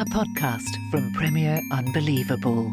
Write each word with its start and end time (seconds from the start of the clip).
a 0.00 0.04
podcast 0.06 0.64
from 0.90 1.12
Premier 1.12 1.60
Unbelievable. 1.70 2.72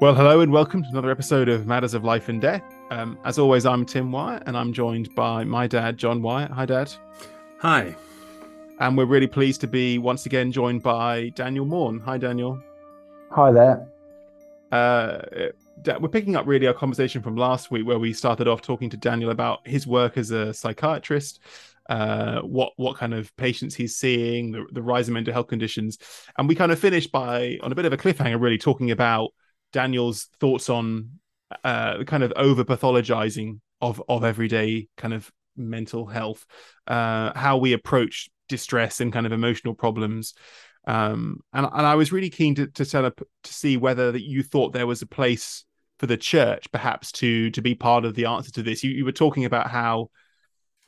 Well, 0.00 0.16
hello 0.16 0.40
and 0.40 0.50
welcome 0.50 0.82
to 0.82 0.88
another 0.88 1.12
episode 1.12 1.48
of 1.48 1.68
Matters 1.68 1.94
of 1.94 2.02
Life 2.02 2.28
and 2.28 2.40
Death. 2.40 2.64
Um, 2.90 3.16
as 3.24 3.38
always, 3.38 3.64
I'm 3.64 3.86
Tim 3.86 4.10
Wyatt 4.10 4.42
and 4.46 4.56
I'm 4.56 4.72
joined 4.72 5.14
by 5.14 5.44
my 5.44 5.68
dad, 5.68 5.96
John 5.96 6.22
Wyatt. 6.22 6.50
Hi, 6.50 6.66
Dad. 6.66 6.92
Hi. 7.60 7.94
And 8.80 8.98
we're 8.98 9.04
really 9.04 9.28
pleased 9.28 9.60
to 9.60 9.68
be 9.68 9.98
once 9.98 10.26
again 10.26 10.50
joined 10.50 10.82
by 10.82 11.28
Daniel 11.36 11.66
Maughan. 11.66 12.02
Hi, 12.02 12.18
Daniel. 12.18 12.60
Hi 13.30 13.52
there 13.52 13.93
uh, 14.74 15.50
we're 16.00 16.08
picking 16.08 16.34
up 16.34 16.48
really 16.48 16.66
our 16.66 16.74
conversation 16.74 17.22
from 17.22 17.36
last 17.36 17.70
week 17.70 17.86
where 17.86 17.98
we 17.98 18.12
started 18.12 18.48
off 18.48 18.60
talking 18.60 18.90
to 18.90 18.96
Daniel 18.96 19.30
about 19.30 19.66
his 19.66 19.86
work 19.86 20.18
as 20.18 20.32
a 20.32 20.52
psychiatrist, 20.52 21.38
uh, 21.88 22.40
what 22.40 22.72
what 22.76 22.96
kind 22.96 23.14
of 23.14 23.34
patients 23.36 23.76
he's 23.76 23.96
seeing, 23.96 24.50
the, 24.50 24.64
the 24.72 24.82
rise 24.82 25.06
in 25.06 25.14
mental 25.14 25.32
health 25.32 25.46
conditions, 25.46 25.98
and 26.36 26.48
we 26.48 26.56
kind 26.56 26.72
of 26.72 26.78
finished 26.80 27.12
by 27.12 27.56
on 27.62 27.70
a 27.70 27.74
bit 27.76 27.84
of 27.84 27.92
a 27.92 27.96
cliffhanger, 27.96 28.40
really 28.40 28.58
talking 28.58 28.90
about 28.90 29.30
Daniel's 29.72 30.24
thoughts 30.40 30.68
on 30.68 31.20
uh, 31.62 31.98
the 31.98 32.04
kind 32.04 32.24
of 32.24 32.32
over 32.34 32.64
pathologizing 32.64 33.60
of 33.80 34.02
of 34.08 34.24
everyday 34.24 34.88
kind 34.96 35.14
of 35.14 35.30
mental 35.56 36.04
health, 36.04 36.44
uh, 36.88 37.32
how 37.38 37.58
we 37.58 37.74
approach 37.74 38.28
distress 38.48 39.00
and 39.00 39.12
kind 39.12 39.24
of 39.24 39.30
emotional 39.30 39.74
problems 39.74 40.34
um, 40.86 41.40
and 41.52 41.66
and 41.72 41.86
I 41.86 41.94
was 41.94 42.12
really 42.12 42.30
keen 42.30 42.54
to 42.56 42.66
to 42.68 42.84
set 42.84 43.04
up 43.04 43.20
to 43.44 43.52
see 43.52 43.76
whether 43.76 44.12
that 44.12 44.22
you 44.22 44.42
thought 44.42 44.72
there 44.72 44.86
was 44.86 45.02
a 45.02 45.06
place 45.06 45.64
for 45.98 46.06
the 46.06 46.16
church 46.16 46.70
perhaps 46.72 47.12
to 47.12 47.50
to 47.50 47.62
be 47.62 47.74
part 47.74 48.04
of 48.04 48.14
the 48.14 48.26
answer 48.26 48.52
to 48.52 48.62
this. 48.62 48.84
You 48.84 48.90
you 48.90 49.04
were 49.04 49.12
talking 49.12 49.44
about 49.44 49.70
how 49.70 50.10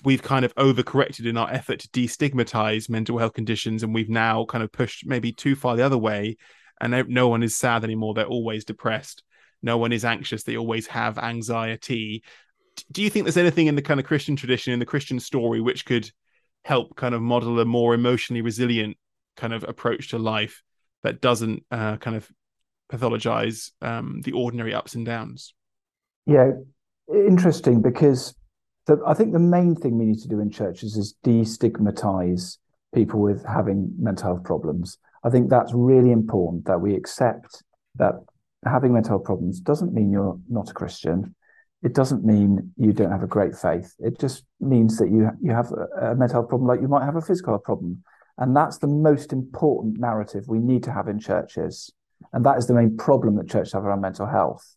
we've 0.05 0.23
kind 0.23 0.45
of 0.45 0.55
overcorrected 0.57 1.27
in 1.27 1.37
our 1.37 1.51
effort 1.51 1.81
to 1.81 1.89
destigmatize 1.89 2.91
mental 2.91 3.19
health 3.19 3.33
conditions, 3.33 3.83
and 3.83 3.95
we've 3.95 4.11
now 4.11 4.45
kind 4.45 4.63
of 4.63 4.71
pushed 4.71 5.07
maybe 5.07 5.33
too 5.33 5.57
far 5.57 5.77
the 5.77 5.87
other 5.87 5.99
way, 5.99 6.37
and 6.81 7.09
no 7.09 7.29
one 7.29 7.43
is 7.43 7.57
sad 7.57 7.83
anymore. 7.83 8.15
They're 8.15 8.27
always 8.27 8.65
depressed. 8.65 9.23
No 9.63 9.79
one 9.79 9.93
is 9.93 10.05
anxious. 10.05 10.43
They 10.43 10.59
always 10.59 10.87
have 10.89 11.19
anxiety. 11.19 12.23
Do 12.93 13.03
you 13.03 13.09
think 13.09 13.25
there's 13.25 13.39
anything 13.39 13.69
in 13.69 13.75
the 13.75 13.83
kind 13.83 13.99
of 13.99 14.05
Christian 14.05 14.37
tradition, 14.37 14.75
in 14.75 14.79
the 14.79 14.85
Christian 14.85 15.19
story, 15.19 15.63
which 15.63 15.87
could 15.87 16.11
help 16.65 16.95
kind 16.97 17.15
of 17.15 17.23
model 17.23 17.59
a 17.59 17.65
more 17.65 17.95
emotionally 17.95 18.43
resilient 18.43 18.99
kind 19.37 19.53
of 19.53 19.65
approach 19.65 20.11
to 20.11 20.19
life 20.19 20.63
that 21.03 21.21
doesn't 21.21 21.65
uh, 21.71 21.97
kind 21.97 22.17
of 22.17 22.31
pathologize 22.91 23.71
um, 23.83 24.21
the 24.23 24.33
ordinary 24.33 24.75
ups 24.75 24.95
and 24.95 25.07
downs. 25.07 25.55
Yeah, 26.27 26.53
interesting 27.13 27.83
because 27.83 28.35
the, 28.87 29.01
I 29.07 29.15
think 29.15 29.33
the 29.33 29.39
main 29.39 29.75
thing 29.75 29.99
we 29.99 30.07
need 30.07 30.21
to 30.21 30.29
do 30.29 30.41
in 30.41 30.51
churches 30.51 30.97
is 30.97 31.15
destigmatize 31.25 32.59
people 32.95 33.21
with 33.21 33.45
having 33.45 33.93
mental 33.99 34.35
health 34.35 34.45
problems. 34.45 34.99
I 35.25 35.31
think 35.31 35.51
that's 35.51 35.73
really 35.75 36.13
important 36.13 36.67
that 36.67 36.81
we 36.81 36.95
accept 36.95 37.63
that 37.97 38.15
having 38.65 38.93
mental 38.93 39.11
health 39.11 39.25
problems 39.25 39.61
doesn't 39.61 39.93
mean 39.93 40.11
you're 40.11 40.39
not 40.49 40.71
a 40.71 40.75
Christian. 40.75 41.35
It 41.83 41.95
doesn't 41.95 42.25
mean 42.25 42.73
you 42.77 42.93
don't 42.93 43.11
have 43.11 43.23
a 43.23 43.29
great 43.29 43.55
faith. 43.55 43.95
It 43.99 44.19
just 44.19 44.45
means 44.61 44.99
that 44.99 45.11
you 45.11 45.31
you 45.41 45.53
have 45.53 45.71
a, 46.01 46.15
mental 46.15 46.41
health 46.41 46.49
problem 46.49 46.69
like 46.69 46.81
you 46.81 46.89
might 46.89 47.05
have 47.05 47.17
a 47.17 47.21
physical 47.21 47.55
health 47.55 47.65
problem. 47.65 48.03
And 48.39 48.55
that's 48.55 48.79
the 48.79 48.87
most 48.87 49.33
important 49.33 49.99
narrative 49.99 50.45
we 50.47 50.59
need 50.59 50.83
to 50.85 50.93
have 50.93 51.09
in 51.09 51.19
churches. 51.19 51.93
And 52.33 52.45
that 52.45 52.59
is 52.59 52.67
the 52.67 52.75
main 52.75 52.97
problem 52.97 53.37
that 53.37 53.49
churches 53.49 53.73
have 53.73 53.85
around 53.85 54.01
mental 54.01 54.27
health. 54.27 54.77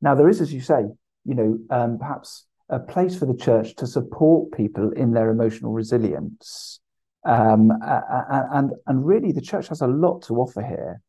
Now, 0.00 0.14
there 0.14 0.28
is, 0.28 0.40
as 0.40 0.52
you 0.52 0.60
say, 0.60 0.86
you 1.24 1.34
know, 1.34 1.58
um, 1.70 1.98
perhaps 1.98 2.46
a 2.68 2.78
place 2.78 3.16
for 3.16 3.26
the 3.26 3.36
church 3.36 3.76
to 3.76 3.86
support 3.86 4.52
people 4.52 4.90
in 4.92 5.12
their 5.12 5.30
emotional 5.30 5.72
resilience. 5.72 6.80
Um, 7.24 7.72
and, 7.82 8.72
and 8.86 9.06
really, 9.06 9.32
the 9.32 9.40
church 9.40 9.68
has 9.68 9.80
a 9.80 9.86
lot 9.86 10.22
to 10.22 10.36
offer 10.36 10.62
here 10.62 11.00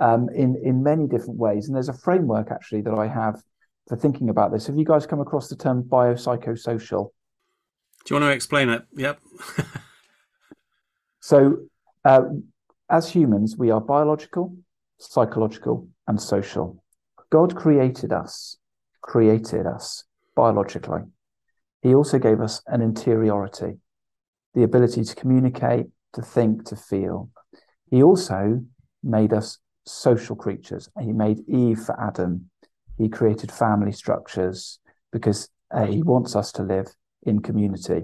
um, 0.00 0.28
in, 0.34 0.60
in 0.62 0.82
many 0.82 1.06
different 1.06 1.38
ways. 1.38 1.66
And 1.66 1.74
there's 1.74 1.88
a 1.88 1.94
framework 1.94 2.50
actually 2.50 2.82
that 2.82 2.94
I 2.94 3.08
have 3.08 3.42
for 3.88 3.96
thinking 3.96 4.28
about 4.28 4.52
this. 4.52 4.66
Have 4.66 4.76
you 4.76 4.84
guys 4.84 5.06
come 5.06 5.20
across 5.20 5.48
the 5.48 5.56
term 5.56 5.82
biopsychosocial? 5.82 7.10
Do 8.04 8.14
you 8.14 8.20
want 8.20 8.30
to 8.30 8.34
explain 8.34 8.68
it? 8.68 8.84
Yep. 8.94 9.20
So, 11.22 11.58
uh, 12.04 12.24
as 12.90 13.08
humans, 13.08 13.56
we 13.56 13.70
are 13.70 13.80
biological, 13.80 14.56
psychological, 14.98 15.88
and 16.08 16.20
social. 16.20 16.82
God 17.30 17.54
created 17.54 18.12
us, 18.12 18.56
created 19.02 19.64
us 19.64 20.02
biologically. 20.34 21.02
He 21.80 21.94
also 21.94 22.18
gave 22.18 22.40
us 22.40 22.60
an 22.66 22.82
interiority, 22.82 23.78
the 24.54 24.64
ability 24.64 25.04
to 25.04 25.14
communicate, 25.14 25.86
to 26.14 26.22
think, 26.22 26.64
to 26.66 26.76
feel. 26.76 27.30
He 27.88 28.02
also 28.02 28.60
made 29.04 29.32
us 29.32 29.58
social 29.86 30.34
creatures. 30.34 30.88
He 31.00 31.12
made 31.12 31.48
Eve 31.48 31.78
for 31.78 31.98
Adam. 32.00 32.50
He 32.98 33.08
created 33.08 33.52
family 33.52 33.92
structures 33.92 34.80
because 35.12 35.48
uh, 35.70 35.86
he 35.86 36.02
wants 36.02 36.34
us 36.34 36.50
to 36.52 36.64
live 36.64 36.88
in 37.22 37.42
community. 37.42 38.02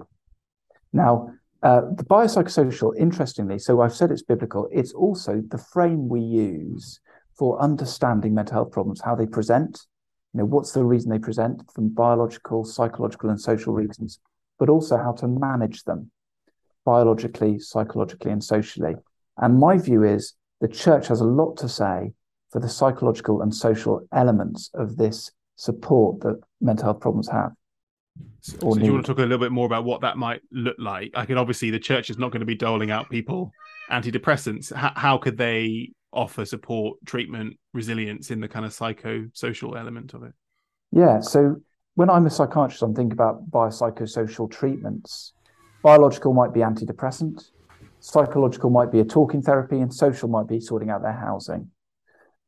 Now, 0.92 1.32
uh, 1.62 1.80
the 1.96 2.04
biopsychosocial, 2.04 2.92
interestingly, 2.96 3.58
so 3.58 3.80
I've 3.80 3.94
said 3.94 4.10
it's 4.10 4.22
biblical, 4.22 4.68
it's 4.70 4.92
also 4.92 5.42
the 5.48 5.58
frame 5.58 6.08
we 6.08 6.20
use 6.20 7.00
for 7.36 7.60
understanding 7.60 8.34
mental 8.34 8.54
health 8.54 8.72
problems, 8.72 9.00
how 9.04 9.14
they 9.14 9.26
present, 9.26 9.86
you 10.34 10.38
know, 10.38 10.44
what's 10.44 10.72
the 10.72 10.84
reason 10.84 11.10
they 11.10 11.18
present 11.18 11.62
from 11.72 11.88
biological, 11.88 12.64
psychological, 12.64 13.30
and 13.30 13.40
social 13.40 13.72
reasons, 13.72 14.20
but 14.58 14.68
also 14.68 14.96
how 14.96 15.12
to 15.12 15.26
manage 15.26 15.84
them 15.84 16.10
biologically, 16.84 17.58
psychologically, 17.58 18.30
and 18.30 18.42
socially. 18.42 18.94
And 19.36 19.58
my 19.58 19.78
view 19.78 20.04
is 20.04 20.34
the 20.60 20.68
church 20.68 21.08
has 21.08 21.20
a 21.20 21.24
lot 21.24 21.56
to 21.58 21.68
say 21.68 22.12
for 22.50 22.60
the 22.60 22.68
psychological 22.68 23.42
and 23.42 23.54
social 23.54 24.06
elements 24.12 24.70
of 24.74 24.96
this 24.96 25.30
support 25.56 26.20
that 26.20 26.40
mental 26.60 26.86
health 26.86 27.00
problems 27.00 27.28
have. 27.28 27.52
So, 28.40 28.56
so 28.60 28.74
do 28.74 28.84
you 28.84 28.92
want 28.92 29.04
to 29.04 29.12
talk 29.12 29.18
a 29.18 29.22
little 29.22 29.38
bit 29.38 29.52
more 29.52 29.66
about 29.66 29.84
what 29.84 30.00
that 30.02 30.16
might 30.16 30.40
look 30.52 30.76
like? 30.78 31.10
I 31.14 31.26
can 31.26 31.38
obviously 31.38 31.70
the 31.70 31.78
church 31.78 32.10
is 32.10 32.18
not 32.18 32.30
going 32.30 32.40
to 32.40 32.46
be 32.46 32.54
doling 32.54 32.90
out 32.90 33.10
people 33.10 33.50
antidepressants. 33.90 34.72
How, 34.72 34.92
how 34.94 35.18
could 35.18 35.36
they 35.36 35.92
offer 36.12 36.44
support, 36.44 36.98
treatment, 37.04 37.58
resilience 37.74 38.30
in 38.30 38.40
the 38.40 38.48
kind 38.48 38.64
of 38.64 38.72
psychosocial 38.72 39.78
element 39.78 40.14
of 40.14 40.22
it? 40.22 40.32
Yeah. 40.92 41.20
So 41.20 41.56
when 41.94 42.08
I'm 42.08 42.26
a 42.26 42.30
psychiatrist, 42.30 42.82
I'm 42.82 42.94
thinking 42.94 43.12
about 43.12 43.50
biopsychosocial 43.50 44.50
treatments. 44.50 45.32
Biological 45.82 46.32
might 46.32 46.54
be 46.54 46.60
antidepressant, 46.60 47.50
psychological 48.00 48.70
might 48.70 48.90
be 48.90 49.00
a 49.00 49.04
talking 49.04 49.42
therapy, 49.42 49.80
and 49.80 49.92
social 49.92 50.28
might 50.28 50.48
be 50.48 50.60
sorting 50.60 50.90
out 50.90 51.02
their 51.02 51.12
housing. 51.12 51.70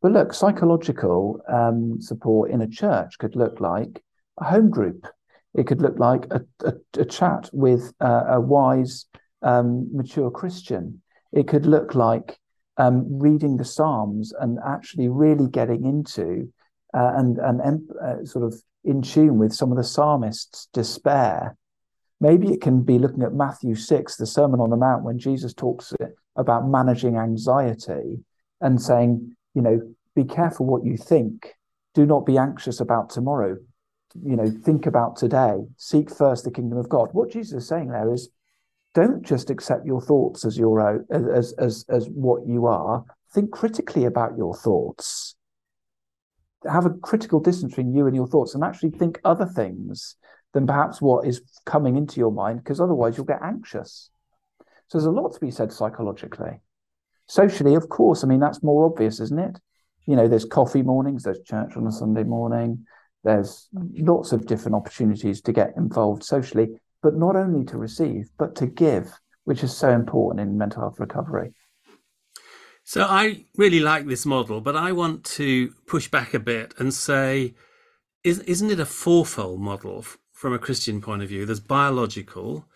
But 0.03 0.13
look, 0.13 0.33
psychological 0.33 1.43
um, 1.49 2.01
support 2.01 2.51
in 2.51 2.63
a 2.63 2.69
church 2.69 3.19
could 3.19 3.37
look 3.37 3.61
like 3.61 4.03
a 4.39 4.45
home 4.45 4.71
group 4.71 5.07
it 5.55 5.67
could 5.67 5.82
look 5.82 5.99
like 5.99 6.26
a, 6.31 6.43
a, 6.64 6.73
a 7.00 7.05
chat 7.05 7.50
with 7.52 7.93
uh, 8.00 8.25
a 8.29 8.41
wise, 8.41 9.06
um, 9.43 9.88
mature 9.94 10.31
Christian. 10.31 11.02
It 11.32 11.49
could 11.49 11.67
look 11.67 11.94
like 11.94 12.38
um, 12.76 13.19
reading 13.19 13.56
the 13.56 13.64
Psalms 13.64 14.32
and 14.38 14.58
actually 14.67 15.08
really 15.08 15.49
getting 15.49 15.85
into 15.85 16.52
uh, 16.94 17.12
and 17.17 17.38
and 17.38 17.82
uh, 18.02 18.25
sort 18.25 18.44
of 18.44 18.55
in 18.85 19.02
tune 19.02 19.38
with 19.38 19.52
some 19.52 19.70
of 19.70 19.76
the 19.76 19.85
psalmists' 19.85 20.69
despair. 20.73 21.56
Maybe 22.20 22.52
it 22.52 22.61
can 22.61 22.82
be 22.82 22.99
looking 22.99 23.23
at 23.23 23.32
Matthew 23.32 23.75
6, 23.75 24.17
the 24.17 24.26
Sermon 24.26 24.61
on 24.61 24.70
the 24.70 24.76
Mount, 24.76 25.05
when 25.05 25.19
Jesus 25.19 25.55
talks 25.55 25.94
about 26.37 26.69
managing 26.69 27.17
anxiety 27.17 28.19
and 28.61 28.81
saying, 28.81 29.35
you 29.55 29.62
know, 29.62 29.81
be 30.14 30.25
careful 30.25 30.67
what 30.67 30.85
you 30.85 30.97
think. 30.97 31.55
Do 31.94 32.06
not 32.06 32.26
be 32.26 32.38
anxious 32.38 32.81
about 32.81 33.11
tomorrow. 33.11 33.56
You 34.15 34.37
know, 34.37 34.51
think 34.51 34.87
about 34.87 35.17
today. 35.17 35.57
Seek 35.77 36.11
first 36.11 36.45
the 36.45 36.51
kingdom 36.51 36.79
of 36.79 36.89
God. 36.89 37.11
What 37.12 37.31
Jesus 37.31 37.62
is 37.62 37.69
saying 37.69 37.89
there 37.89 38.12
is 38.12 38.29
don't 38.95 39.23
just 39.25 39.51
accept 39.51 39.87
your 39.87 40.01
thoughts 40.01 40.45
as 40.45 40.59
your 40.59 40.81
own, 40.81 41.07
as, 41.11 41.53
as, 41.59 41.85
as 41.89 42.09
what 42.09 42.47
you 42.47 42.67
are. 42.67 43.05
Think 43.33 43.53
critically 43.53 44.05
about 44.05 44.37
your 44.37 44.55
thoughts 44.57 45.37
have 46.69 46.87
a 46.87 46.91
critical 46.91 47.41
distance 47.41 47.73
between 47.73 47.95
you 47.95 48.07
and 48.07 48.15
your 48.15 48.27
thoughts 48.27 48.55
and 48.55 48.62
actually 48.62 48.91
think 48.91 49.21
other 49.25 49.47
things 49.47 50.17
than 50.53 50.67
perhaps 50.67 51.01
what 51.01 51.27
is 51.27 51.43
coming 51.65 51.97
into 51.97 52.19
your 52.19 52.33
mind, 52.33 52.62
because 52.62 52.81
otherwise 52.81 53.17
you'll 53.17 53.27
get 53.27 53.43
anxious. 53.43 54.11
So 54.89 54.99
there's 54.99 55.07
a 55.07 55.11
lot 55.11 55.33
to 55.33 55.41
be 55.41 55.51
said 55.51 55.73
psychologically. 55.73 56.61
Socially, 57.29 57.77
of 57.77 57.89
course, 57.89 58.25
I 58.25 58.27
mean, 58.27 58.41
that's 58.41 58.62
more 58.62 58.85
obvious, 58.85 59.21
isn't 59.21 59.39
it? 59.39 59.59
You 60.07 60.17
know, 60.17 60.27
there's 60.27 60.45
coffee 60.45 60.83
mornings, 60.83 61.23
there's 61.23 61.41
church 61.43 61.77
on 61.77 61.87
a 61.87 61.93
Sunday 61.93 62.25
morning, 62.25 62.85
there's 63.25 63.69
lots 63.73 64.33
of 64.33 64.47
different 64.47 64.75
opportunities 64.75 65.41
to 65.43 65.53
get 65.53 65.75
involved 65.77 66.25
socially, 66.25 66.81
but 67.03 67.17
not 67.17 67.37
only 67.37 67.65
to 67.67 67.77
receive, 67.77 68.31
but 68.39 68.55
to 68.57 68.67
give, 68.67 69.13
which 69.45 69.63
is 69.63 69.77
so 69.77 69.91
important 69.91 70.41
in 70.41 70.59
mental 70.59 70.83
health 70.83 71.01
recovery. 71.01 71.53
So 72.85 73.03
I 73.03 73.45
really 73.57 73.81
like 73.81 74.07
this 74.07 74.27
model, 74.27 74.61
but 74.61 74.77
I 74.77 74.93
want 74.93 75.25
to 75.37 75.73
push 75.87 76.09
back 76.09 76.35
a 76.35 76.41
bit 76.41 76.75
and 76.79 76.93
say, 76.93 77.55
is, 78.25 78.41
isn't 78.41 78.71
it 78.71 78.81
a 78.81 78.87
fourfold 78.87 79.61
model 79.61 80.05
from 80.33 80.53
a 80.53 80.59
Christian 80.59 81.01
point 81.01 81.23
of 81.23 81.29
view? 81.29 81.47
There's 81.47 81.61
biological, 81.61 82.67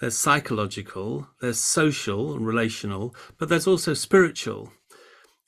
there's 0.00 0.16
psychological, 0.16 1.26
there's 1.40 1.58
social 1.58 2.34
and 2.34 2.46
relational, 2.46 3.14
but 3.38 3.48
there's 3.48 3.66
also 3.66 3.94
spiritual. 3.94 4.72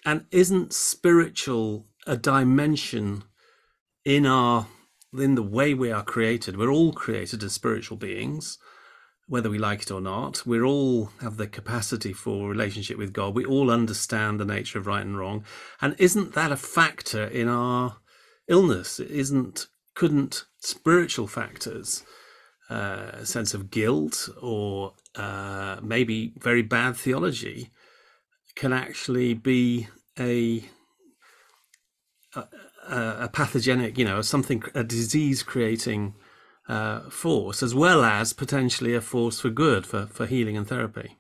And 0.04 0.26
isn't 0.30 0.72
spiritual 0.72 1.86
a 2.06 2.16
dimension 2.16 3.22
in 4.04 4.26
our 4.26 4.66
in 5.18 5.34
the 5.34 5.42
way 5.42 5.74
we 5.74 5.90
are 5.90 6.04
created? 6.04 6.56
We're 6.56 6.70
all 6.70 6.92
created 6.92 7.42
as 7.42 7.52
spiritual 7.52 7.96
beings 7.96 8.58
whether 9.30 9.48
we 9.48 9.58
like 9.58 9.82
it 9.82 9.92
or 9.92 10.00
not. 10.00 10.44
We 10.44 10.60
all 10.60 11.12
have 11.20 11.36
the 11.36 11.46
capacity 11.46 12.12
for 12.12 12.48
relationship 12.48 12.98
with 12.98 13.12
God. 13.12 13.32
We 13.32 13.44
all 13.44 13.70
understand 13.70 14.40
the 14.40 14.44
nature 14.44 14.80
of 14.80 14.88
right 14.88 15.06
and 15.06 15.16
wrong. 15.16 15.44
And 15.80 15.94
isn't 15.98 16.34
that 16.34 16.50
a 16.50 16.56
factor 16.56 17.26
in 17.26 17.46
our 17.46 17.98
illness? 18.48 18.98
Isn't 18.98 19.68
couldn't 19.94 20.46
spiritual 20.58 21.28
factors, 21.28 22.02
uh, 22.68 23.12
a 23.12 23.24
sense 23.24 23.54
of 23.54 23.70
guilt 23.70 24.28
or 24.42 24.94
uh, 25.14 25.76
maybe 25.80 26.32
very 26.40 26.62
bad 26.62 26.96
theology, 26.96 27.70
can 28.56 28.72
actually 28.72 29.34
be 29.34 29.86
a 30.18 30.64
a, 32.34 32.44
a 32.88 33.28
pathogenic, 33.32 33.98
you 33.98 34.04
know, 34.04 34.22
something 34.22 34.62
a 34.74 34.84
disease 34.84 35.42
creating 35.42 36.14
uh, 36.68 37.00
force, 37.10 37.62
as 37.62 37.74
well 37.74 38.04
as 38.04 38.32
potentially 38.32 38.94
a 38.94 39.00
force 39.00 39.40
for 39.40 39.50
good, 39.50 39.86
for, 39.86 40.06
for 40.06 40.26
healing 40.26 40.56
and 40.56 40.66
therapy. 40.66 41.18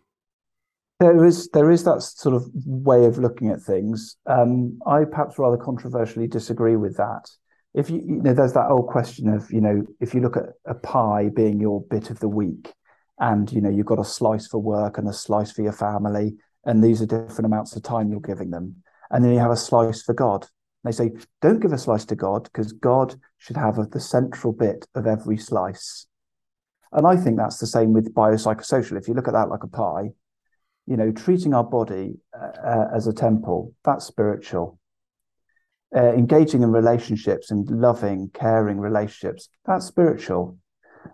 There 1.00 1.24
is 1.24 1.48
there 1.50 1.70
is 1.70 1.84
that 1.84 2.02
sort 2.02 2.34
of 2.34 2.44
way 2.64 3.06
of 3.06 3.18
looking 3.18 3.48
at 3.48 3.62
things. 3.62 4.16
Um, 4.26 4.78
I 4.86 5.04
perhaps 5.04 5.38
rather 5.38 5.56
controversially 5.56 6.28
disagree 6.28 6.76
with 6.76 6.96
that. 6.98 7.30
If 7.72 7.88
you, 7.88 7.96
you 7.96 8.22
know, 8.22 8.34
there's 8.34 8.52
that 8.52 8.68
old 8.68 8.88
question 8.88 9.28
of 9.28 9.50
you 9.50 9.60
know, 9.60 9.86
if 10.00 10.14
you 10.14 10.20
look 10.20 10.36
at 10.36 10.50
a 10.66 10.74
pie 10.74 11.30
being 11.34 11.58
your 11.58 11.82
bit 11.82 12.10
of 12.10 12.20
the 12.20 12.28
week, 12.28 12.72
and 13.18 13.50
you 13.50 13.60
know 13.60 13.70
you've 13.70 13.86
got 13.86 13.98
a 13.98 14.04
slice 14.04 14.46
for 14.46 14.58
work 14.58 14.98
and 14.98 15.08
a 15.08 15.12
slice 15.12 15.50
for 15.52 15.62
your 15.62 15.72
family, 15.72 16.36
and 16.64 16.84
these 16.84 17.00
are 17.00 17.06
different 17.06 17.46
amounts 17.46 17.74
of 17.74 17.82
time 17.82 18.10
you're 18.10 18.20
giving 18.20 18.50
them, 18.50 18.76
and 19.10 19.24
then 19.24 19.32
you 19.32 19.38
have 19.38 19.50
a 19.50 19.56
slice 19.56 20.02
for 20.02 20.12
God. 20.12 20.46
They 20.84 20.92
say, 20.92 21.10
don't 21.42 21.60
give 21.60 21.72
a 21.72 21.78
slice 21.78 22.06
to 22.06 22.16
God 22.16 22.44
because 22.44 22.72
God 22.72 23.14
should 23.38 23.56
have 23.56 23.78
a, 23.78 23.84
the 23.84 24.00
central 24.00 24.52
bit 24.52 24.86
of 24.94 25.06
every 25.06 25.36
slice. 25.36 26.06
And 26.92 27.06
I 27.06 27.16
think 27.16 27.36
that's 27.36 27.58
the 27.58 27.66
same 27.66 27.92
with 27.92 28.14
biopsychosocial. 28.14 28.98
If 28.98 29.06
you 29.06 29.14
look 29.14 29.28
at 29.28 29.34
that 29.34 29.50
like 29.50 29.62
a 29.62 29.68
pie, 29.68 30.10
you 30.86 30.96
know, 30.96 31.12
treating 31.12 31.54
our 31.54 31.64
body 31.64 32.14
uh, 32.34 32.66
uh, 32.66 32.88
as 32.94 33.06
a 33.06 33.12
temple, 33.12 33.74
that's 33.84 34.06
spiritual. 34.06 34.78
Uh, 35.94 36.12
engaging 36.14 36.62
in 36.62 36.70
relationships 36.70 37.50
and 37.50 37.68
loving, 37.70 38.30
caring 38.32 38.78
relationships, 38.78 39.48
that's 39.66 39.86
spiritual. 39.86 40.56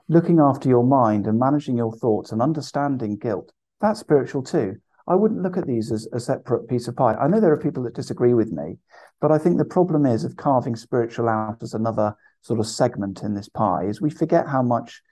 Looking 0.08 0.38
after 0.38 0.68
your 0.68 0.84
mind 0.84 1.26
and 1.26 1.38
managing 1.38 1.76
your 1.76 1.92
thoughts 1.92 2.32
and 2.32 2.40
understanding 2.40 3.16
guilt, 3.16 3.52
that's 3.80 4.00
spiritual 4.00 4.42
too. 4.42 4.76
I 5.08 5.14
wouldn't 5.14 5.42
look 5.42 5.56
at 5.56 5.66
these 5.66 5.92
as 5.92 6.08
a 6.12 6.20
separate 6.20 6.68
piece 6.68 6.88
of 6.88 6.96
pie. 6.96 7.14
I 7.14 7.28
know 7.28 7.40
there 7.40 7.52
are 7.52 7.58
people 7.58 7.84
that 7.84 7.94
disagree 7.94 8.34
with 8.34 8.50
me, 8.50 8.78
but 9.20 9.30
I 9.30 9.38
think 9.38 9.58
the 9.58 9.64
problem 9.64 10.04
is 10.04 10.24
of 10.24 10.36
carving 10.36 10.74
spiritual 10.74 11.28
out 11.28 11.62
as 11.62 11.74
another 11.74 12.16
sort 12.40 12.58
of 12.60 12.66
segment 12.66 13.22
in 13.22 13.34
this 13.34 13.48
pie 13.48 13.84
is 13.84 14.00
we 14.00 14.10
forget 14.10 14.48
how 14.48 14.62
much 14.62 15.02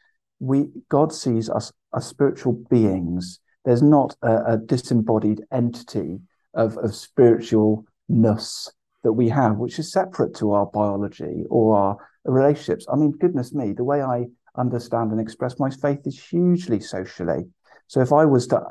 we 0.40 0.66
God 0.88 1.12
sees 1.12 1.48
us 1.48 1.72
as 1.94 2.06
spiritual 2.06 2.52
beings. 2.70 3.40
There's 3.64 3.82
not 3.82 4.16
a, 4.22 4.54
a 4.54 4.58
disembodied 4.58 5.42
entity 5.52 6.20
of, 6.54 6.76
of 6.78 6.90
spiritualness 6.90 8.70
that 9.04 9.12
we 9.12 9.28
have, 9.28 9.56
which 9.58 9.78
is 9.78 9.92
separate 9.92 10.34
to 10.36 10.52
our 10.52 10.66
biology 10.66 11.44
or 11.50 11.76
our 11.76 11.96
relationships. 12.24 12.86
I 12.92 12.96
mean, 12.96 13.12
goodness 13.12 13.54
me, 13.54 13.72
the 13.72 13.84
way 13.84 14.02
I 14.02 14.26
understand 14.56 15.12
and 15.12 15.20
express 15.20 15.58
my 15.58 15.70
faith 15.70 16.00
is 16.04 16.22
hugely 16.22 16.80
socially. 16.80 17.44
So 17.86 18.00
if 18.00 18.12
I 18.12 18.24
was 18.24 18.46
to, 18.48 18.62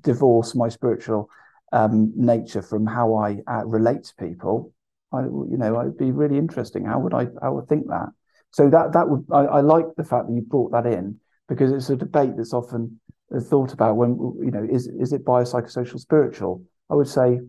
divorce 0.00 0.54
my 0.54 0.68
spiritual 0.68 1.28
um, 1.72 2.12
nature 2.16 2.62
from 2.62 2.86
how 2.86 3.14
I 3.16 3.38
uh, 3.46 3.64
relate 3.66 4.04
to 4.04 4.14
people, 4.16 4.72
I, 5.12 5.22
you 5.22 5.56
know, 5.56 5.80
it'd 5.80 5.98
be 5.98 6.10
really 6.10 6.38
interesting. 6.38 6.84
How 6.84 6.98
would 6.98 7.14
I, 7.14 7.28
I 7.42 7.48
would 7.48 7.68
think 7.68 7.86
that. 7.88 8.08
So 8.50 8.70
that 8.70 8.92
that 8.92 9.08
would 9.08 9.26
I, 9.30 9.44
I 9.44 9.60
like 9.60 9.86
the 9.96 10.04
fact 10.04 10.28
that 10.28 10.32
you 10.32 10.40
brought 10.40 10.72
that 10.72 10.86
in 10.86 11.20
because 11.48 11.72
it's 11.72 11.90
a 11.90 11.96
debate 11.96 12.36
that's 12.36 12.54
often 12.54 13.00
thought 13.42 13.72
about 13.72 13.96
when 13.96 14.10
you 14.42 14.50
know 14.50 14.66
is 14.70 14.86
is 14.86 15.12
it 15.12 15.24
biopsychosocial 15.24 16.00
spiritual? 16.00 16.62
I 16.88 16.94
would 16.94 17.08
say, 17.08 17.40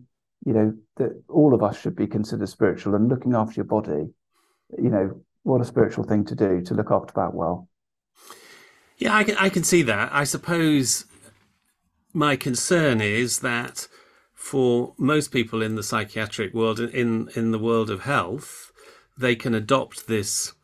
you 0.44 0.52
know, 0.52 0.74
that 0.96 1.22
all 1.28 1.54
of 1.54 1.62
us 1.62 1.80
should 1.80 1.96
be 1.96 2.06
considered 2.06 2.48
spiritual 2.48 2.94
and 2.94 3.08
looking 3.08 3.34
after 3.34 3.54
your 3.54 3.64
body. 3.64 4.08
You 4.76 4.90
know, 4.90 5.20
what 5.44 5.60
a 5.60 5.64
spiritual 5.64 6.04
thing 6.04 6.24
to 6.26 6.34
do 6.34 6.60
to 6.62 6.74
look 6.74 6.90
after 6.90 7.12
that 7.16 7.32
well. 7.32 7.68
Yeah, 8.98 9.16
I 9.16 9.24
can, 9.24 9.36
I 9.36 9.48
can 9.48 9.62
see 9.62 9.82
that. 9.82 10.10
I 10.12 10.24
suppose 10.24 11.04
my 12.12 12.34
concern 12.34 13.00
is 13.00 13.40
that 13.40 13.86
for 14.34 14.94
most 14.98 15.30
people 15.30 15.62
in 15.62 15.76
the 15.76 15.82
psychiatric 15.82 16.52
world, 16.52 16.80
in 16.80 17.28
in 17.36 17.52
the 17.52 17.58
world 17.58 17.90
of 17.90 18.02
health, 18.02 18.72
they 19.16 19.36
can 19.36 19.54
adopt 19.54 20.06
this 20.08 20.54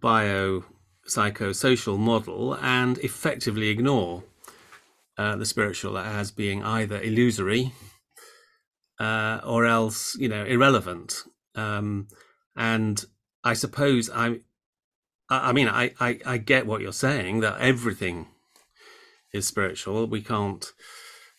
bio 0.00 0.64
psychosocial 1.06 1.98
model 1.98 2.56
and 2.56 2.98
effectively 2.98 3.68
ignore 3.68 4.24
uh, 5.16 5.36
the 5.36 5.46
spiritual 5.46 5.96
as 5.98 6.30
being 6.30 6.62
either 6.64 7.00
illusory 7.00 7.72
uh, 8.98 9.40
or 9.44 9.66
else, 9.66 10.16
you 10.16 10.28
know, 10.28 10.44
irrelevant. 10.44 11.24
Um, 11.54 12.08
and 12.56 13.04
I 13.44 13.54
suppose 13.54 14.10
I 14.10 14.40
I 15.30 15.52
mean, 15.52 15.68
I, 15.68 15.92
I, 16.00 16.20
I 16.26 16.38
get 16.38 16.66
what 16.66 16.80
you're 16.80 16.92
saying 16.92 17.40
that 17.40 17.60
everything 17.60 18.28
is 19.32 19.46
spiritual. 19.46 20.06
We 20.06 20.20
can't 20.20 20.70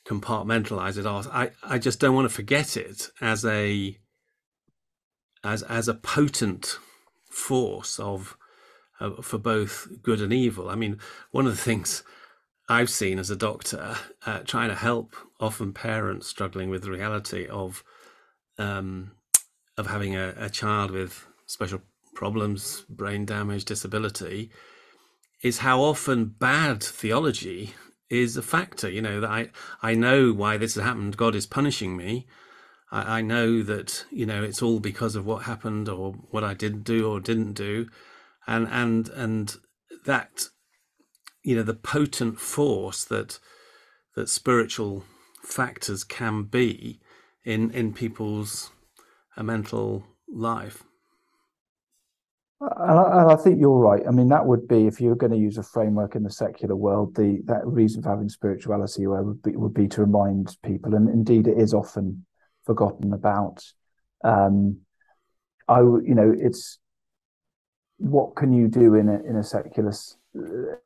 compartmentalize 0.07 0.97
it. 0.97 1.05
I, 1.05 1.51
I 1.63 1.77
just 1.77 1.99
don't 1.99 2.15
want 2.15 2.29
to 2.29 2.35
forget 2.35 2.77
it 2.77 3.09
as 3.21 3.45
a 3.45 3.97
as 5.43 5.61
as 5.63 5.87
a 5.87 5.93
potent 5.93 6.79
force 7.29 7.99
of 7.99 8.37
uh, 8.99 9.21
for 9.21 9.37
both 9.37 9.87
good 10.01 10.21
and 10.21 10.33
evil. 10.33 10.69
I 10.69 10.75
mean, 10.75 10.99
one 11.31 11.45
of 11.45 11.55
the 11.55 11.61
things 11.61 12.03
I've 12.67 12.89
seen 12.89 13.19
as 13.19 13.29
a 13.29 13.35
doctor 13.35 13.95
uh, 14.25 14.39
trying 14.39 14.69
to 14.69 14.75
help 14.75 15.15
often 15.39 15.73
parents 15.73 16.27
struggling 16.27 16.69
with 16.69 16.83
the 16.83 16.91
reality 16.91 17.47
of 17.47 17.83
um, 18.57 19.11
of 19.77 19.87
having 19.87 20.15
a, 20.15 20.33
a 20.37 20.49
child 20.49 20.91
with 20.91 21.27
special 21.45 21.81
problems, 22.15 22.85
brain 22.89 23.25
damage, 23.25 23.65
disability, 23.65 24.49
is 25.43 25.59
how 25.59 25.81
often 25.81 26.25
bad 26.25 26.81
theology 26.81 27.75
is 28.09 28.37
a 28.37 28.41
factor. 28.41 28.89
You 28.89 29.01
know 29.01 29.19
that 29.19 29.29
I 29.29 29.49
I 29.81 29.93
know 29.93 30.31
why 30.31 30.57
this 30.57 30.75
has 30.75 30.83
happened. 30.83 31.17
God 31.17 31.35
is 31.35 31.45
punishing 31.45 31.95
me. 31.95 32.25
I, 32.91 33.19
I 33.19 33.21
know 33.21 33.61
that 33.63 34.05
you 34.09 34.25
know 34.25 34.43
it's 34.43 34.61
all 34.61 34.79
because 34.79 35.15
of 35.15 35.25
what 35.25 35.43
happened 35.43 35.87
or 35.89 36.13
what 36.31 36.43
I 36.43 36.53
didn't 36.53 36.83
do 36.83 37.11
or 37.11 37.19
didn't 37.19 37.53
do, 37.53 37.87
and 38.47 38.67
and 38.69 39.09
and 39.09 39.55
that 40.05 40.49
you 41.43 41.55
know 41.55 41.63
the 41.63 41.73
potent 41.73 42.39
force 42.39 43.03
that 43.05 43.39
that 44.15 44.29
spiritual 44.29 45.03
factors 45.43 46.03
can 46.03 46.43
be 46.43 46.99
in 47.43 47.69
in 47.71 47.93
people's 47.93 48.71
uh, 49.37 49.43
mental 49.43 50.07
life 50.27 50.83
And 52.77 52.99
I, 52.99 53.21
and 53.21 53.31
I, 53.31 53.35
think 53.35 53.59
you're 53.59 53.77
right. 53.77 54.01
I 54.07 54.11
mean, 54.11 54.29
that 54.29 54.45
would 54.45 54.67
be 54.67 54.87
if 54.87 54.99
you're 54.99 55.15
going 55.15 55.31
to 55.31 55.37
use 55.37 55.57
a 55.57 55.63
framework 55.63 56.15
in 56.15 56.23
the 56.23 56.31
secular 56.31 56.75
world, 56.75 57.15
the 57.15 57.41
that 57.45 57.65
reason 57.65 58.01
for 58.01 58.09
having 58.09 58.29
spirituality 58.29 59.05
would 59.05 59.43
be 59.43 59.51
would 59.51 59.73
be 59.73 59.87
to 59.89 60.01
remind 60.01 60.57
people, 60.63 60.95
and 60.95 61.09
indeed 61.09 61.47
it 61.47 61.57
is 61.57 61.73
often 61.73 62.25
forgotten 62.65 63.13
about. 63.13 63.63
Um, 64.23 64.79
I, 65.67 65.79
you 65.79 66.15
know, 66.15 66.33
it's 66.35 66.79
what 67.97 68.35
can 68.35 68.51
you 68.51 68.67
do 68.67 68.95
in 68.95 69.09
a 69.09 69.21
in 69.23 69.35
a 69.35 69.43
secular 69.43 69.93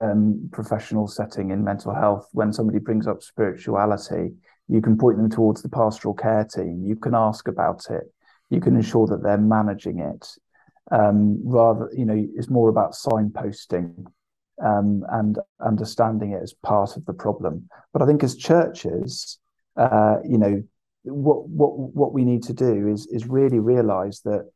um, 0.01 0.49
professional 0.51 1.07
setting 1.07 1.51
in 1.51 1.63
mental 1.63 1.93
health 1.93 2.27
when 2.33 2.51
somebody 2.51 2.79
brings 2.79 3.07
up 3.07 3.23
spirituality? 3.23 4.33
You 4.67 4.81
can 4.81 4.97
point 4.97 5.17
them 5.17 5.29
towards 5.29 5.61
the 5.61 5.69
pastoral 5.69 6.13
care 6.13 6.43
team. 6.43 6.83
You 6.85 6.95
can 6.95 7.15
ask 7.15 7.47
about 7.47 7.89
it. 7.89 8.11
You 8.49 8.59
can 8.59 8.75
ensure 8.75 9.07
that 9.07 9.23
they're 9.23 9.37
managing 9.37 9.99
it 9.99 10.27
um, 10.91 11.39
rather, 11.43 11.89
you 11.95 12.05
know, 12.05 12.27
it's 12.35 12.49
more 12.49 12.69
about 12.69 12.93
signposting 12.93 14.05
um, 14.63 15.03
and 15.09 15.39
understanding 15.65 16.31
it 16.31 16.43
as 16.43 16.53
part 16.53 16.97
of 16.97 17.05
the 17.05 17.13
problem. 17.13 17.69
But 17.93 18.01
I 18.01 18.05
think 18.05 18.23
as 18.23 18.35
churches, 18.35 19.39
uh, 19.77 20.17
you 20.23 20.37
know, 20.37 20.63
what 21.03 21.47
what 21.47 21.77
what 21.77 22.13
we 22.13 22.25
need 22.25 22.43
to 22.43 22.53
do 22.53 22.87
is 22.87 23.07
is 23.07 23.27
really 23.27 23.59
realise 23.59 24.19
that 24.21 24.49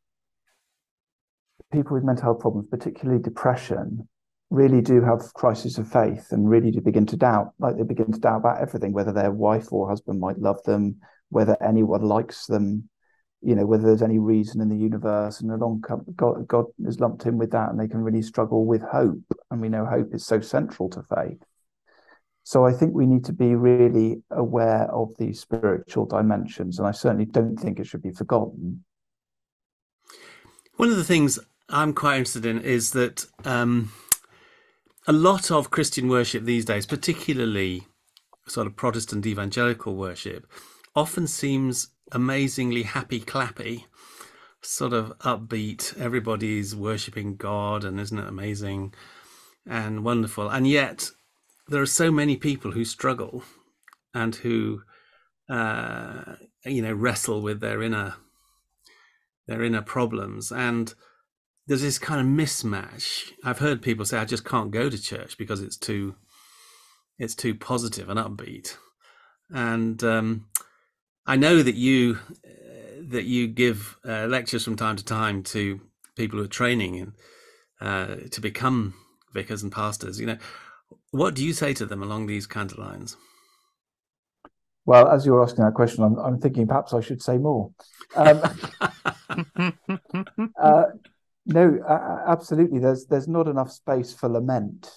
people 1.72 1.96
with 1.96 2.04
mental 2.04 2.24
health 2.24 2.40
problems, 2.40 2.68
particularly 2.70 3.22
depression, 3.22 4.08
really 4.50 4.82
do 4.82 5.02
have 5.02 5.34
crises 5.34 5.78
of 5.78 5.92
faith 5.92 6.28
and 6.32 6.50
really 6.50 6.70
do 6.70 6.82
begin 6.82 7.06
to 7.08 7.18
doubt, 7.18 7.54
like 7.60 7.76
they 7.78 7.84
begin 7.84 8.12
to 8.12 8.20
doubt 8.20 8.38
about 8.38 8.62
everything, 8.62 8.94
whether 8.94 9.12
their 9.12 9.32
wife 9.32 9.72
or 9.74 9.90
husband 9.90 10.20
might 10.20 10.38
love 10.38 10.62
them, 10.64 10.98
whether 11.30 11.58
anyone 11.62 12.04
likes 12.04 12.46
them, 12.46 12.88
you 13.44 13.56
know 13.56 13.66
whether 13.66 13.84
there's 13.84 14.02
any 14.02 14.20
reason 14.20 14.62
in 14.62 14.70
the 14.70 14.78
universe 14.78 15.42
and 15.42 15.52
along 15.52 15.84
God, 16.16 16.48
God 16.48 16.66
is 16.86 17.00
lumped 17.00 17.26
in 17.26 17.38
with 17.38 17.52
that 17.52 17.70
and 17.70 17.80
they 17.80 17.88
can 17.88 18.02
really 18.02 18.22
struggle 18.22 18.66
with 18.66 18.82
hope 18.82 19.22
and 19.52 19.62
we 19.62 19.70
know 19.70 19.86
hope 19.86 20.14
is 20.14 20.26
so 20.26 20.40
central 20.40 20.90
to 20.90 21.04
faith. 21.04 21.44
So 22.46 22.66
i 22.66 22.72
think 22.74 22.94
we 22.94 23.06
need 23.06 23.26
to 23.26 23.34
be 23.34 23.56
really 23.56 24.22
aware 24.32 24.90
of 24.92 25.14
these 25.18 25.40
spiritual 25.40 26.06
dimensions 26.06 26.80
and 26.80 26.88
i 26.88 26.92
certainly 26.92 27.26
don't 27.26 27.58
think 27.58 27.80
it 27.80 27.88
should 27.88 28.04
be 28.04 28.12
forgotten. 28.12 28.84
One 30.76 30.90
of 30.90 30.98
the 30.98 31.04
things 31.04 31.40
i'm 31.70 31.94
quite 31.94 32.18
interested 32.18 32.46
in 32.46 32.62
is 32.62 32.92
that 32.92 33.26
um, 33.46 33.92
a 35.08 35.14
lot 35.14 35.52
of 35.52 35.70
christian 35.70 36.08
worship 36.08 36.44
these 36.44 36.66
days 36.66 36.86
particularly 36.86 37.88
sort 38.48 38.68
of 38.68 38.76
protestant 38.76 39.26
evangelical 39.26 39.96
worship 39.96 40.46
often 40.96 41.28
seems 41.28 41.90
amazingly 42.12 42.84
happy 42.84 43.20
clappy, 43.20 43.86
sort 44.62 44.94
of 44.94 45.18
upbeat. 45.20 45.98
Everybody's 46.00 46.76
worshipping 46.76 47.36
God, 47.36 47.84
and 47.84 48.00
isn't 48.00 48.18
it 48.18 48.28
amazing 48.28 48.94
and 49.68 50.04
wonderful? 50.04 50.50
And 50.50 50.68
yet, 50.68 51.10
there 51.68 51.82
are 51.82 51.88
so 51.88 52.12
many 52.12 52.38
people 52.38 52.72
who 52.72 52.86
struggle 52.86 53.44
and 54.14 54.36
who, 54.36 54.84
uh, 55.50 56.36
you 56.66 56.82
know, 56.82 56.94
wrestle 56.94 57.42
with 57.42 57.60
their 57.60 57.82
inner 57.82 58.16
their 59.46 59.62
inner 59.62 59.82
problems 59.82 60.54
and 60.54 60.94
there's 61.68 61.82
this 61.82 62.00
kind 62.00 62.20
of 62.20 62.28
mismatch. 62.28 63.32
I've 63.44 63.60
heard 63.60 63.82
people 63.82 64.06
say, 64.06 64.18
"I 64.18 64.26
just 64.26 64.46
can't 64.46 64.72
go 64.72 64.90
to 64.90 65.02
church 65.02 65.38
because 65.38 65.62
it's 65.62 65.78
too, 65.78 66.16
it's 67.18 67.36
too 67.36 67.56
positive 67.56 68.10
and 68.10 68.20
upbeat," 68.20 68.78
and 69.50 70.04
um, 70.04 70.48
I 71.26 71.36
know 71.36 71.64
that 71.64 71.76
you 71.76 72.20
uh, 72.46 73.04
that 73.10 73.26
you 73.26 73.48
give 73.48 73.98
uh, 74.08 74.28
lectures 74.28 74.64
from 74.64 74.76
time 74.76 74.96
to 74.98 75.06
time 75.06 75.44
to 75.44 75.80
people 76.16 76.40
who 76.40 76.46
are 76.46 76.50
training 76.50 77.00
and 77.00 77.14
uh, 77.82 78.16
to 78.32 78.42
become 78.42 78.94
vicars 79.34 79.64
and 79.64 79.72
pastors. 79.72 80.20
You 80.20 80.28
know, 80.28 80.38
what 81.12 81.36
do 81.36 81.44
you 81.44 81.54
say 81.54 81.74
to 81.74 81.86
them 81.86 82.04
along 82.04 82.26
these 82.26 82.48
kind 82.48 82.72
of 82.72 82.78
lines? 82.78 83.18
Well, 84.86 85.08
as 85.08 85.26
you're 85.26 85.42
asking 85.42 85.64
that 85.64 85.74
question, 85.74 86.04
I'm, 86.04 86.18
I'm 86.20 86.40
thinking 86.40 86.68
perhaps 86.68 86.94
I 86.94 87.00
should 87.00 87.22
say 87.22 87.38
more. 87.38 87.72
Um, 88.16 88.42
uh, 90.62 90.84
no, 91.46 91.80
uh, 91.88 92.24
absolutely. 92.28 92.80
There's 92.80 93.06
there's 93.06 93.28
not 93.28 93.48
enough 93.48 93.72
space 93.72 94.14
for 94.14 94.28
lament. 94.28 94.90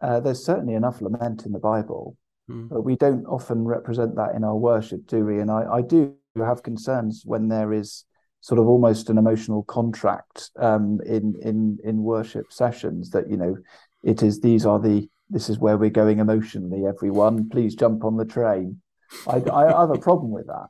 Uh, 0.00 0.18
there's 0.20 0.44
certainly 0.44 0.74
enough 0.74 1.00
lament 1.00 1.46
in 1.46 1.52
the 1.52 1.58
Bible, 1.58 2.16
Mm. 2.50 2.68
But 2.68 2.82
we 2.82 2.96
don't 2.96 3.24
often 3.26 3.64
represent 3.64 4.16
that 4.16 4.34
in 4.34 4.44
our 4.44 4.56
worship, 4.56 5.06
do 5.06 5.24
we? 5.24 5.40
And 5.40 5.50
I, 5.50 5.64
I 5.74 5.82
do 5.82 6.14
have 6.36 6.62
concerns 6.62 7.22
when 7.24 7.48
there 7.48 7.72
is 7.72 8.04
sort 8.40 8.58
of 8.58 8.66
almost 8.66 9.10
an 9.10 9.18
emotional 9.18 9.62
contract 9.64 10.50
um, 10.58 11.00
in 11.06 11.34
in 11.42 11.78
in 11.84 12.02
worship 12.02 12.52
sessions 12.52 13.10
that 13.10 13.28
you 13.28 13.36
know 13.36 13.56
it 14.02 14.22
is 14.22 14.40
these 14.40 14.64
are 14.64 14.80
the 14.80 15.08
this 15.28 15.48
is 15.48 15.58
where 15.58 15.76
we're 15.76 15.90
going 15.90 16.18
emotionally. 16.18 16.86
Everyone, 16.86 17.48
please 17.48 17.74
jump 17.74 18.04
on 18.04 18.16
the 18.16 18.24
train. 18.24 18.80
I, 19.28 19.42
I 19.52 19.80
have 19.80 19.90
a 19.90 19.98
problem 19.98 20.32
with 20.32 20.46
that, 20.46 20.66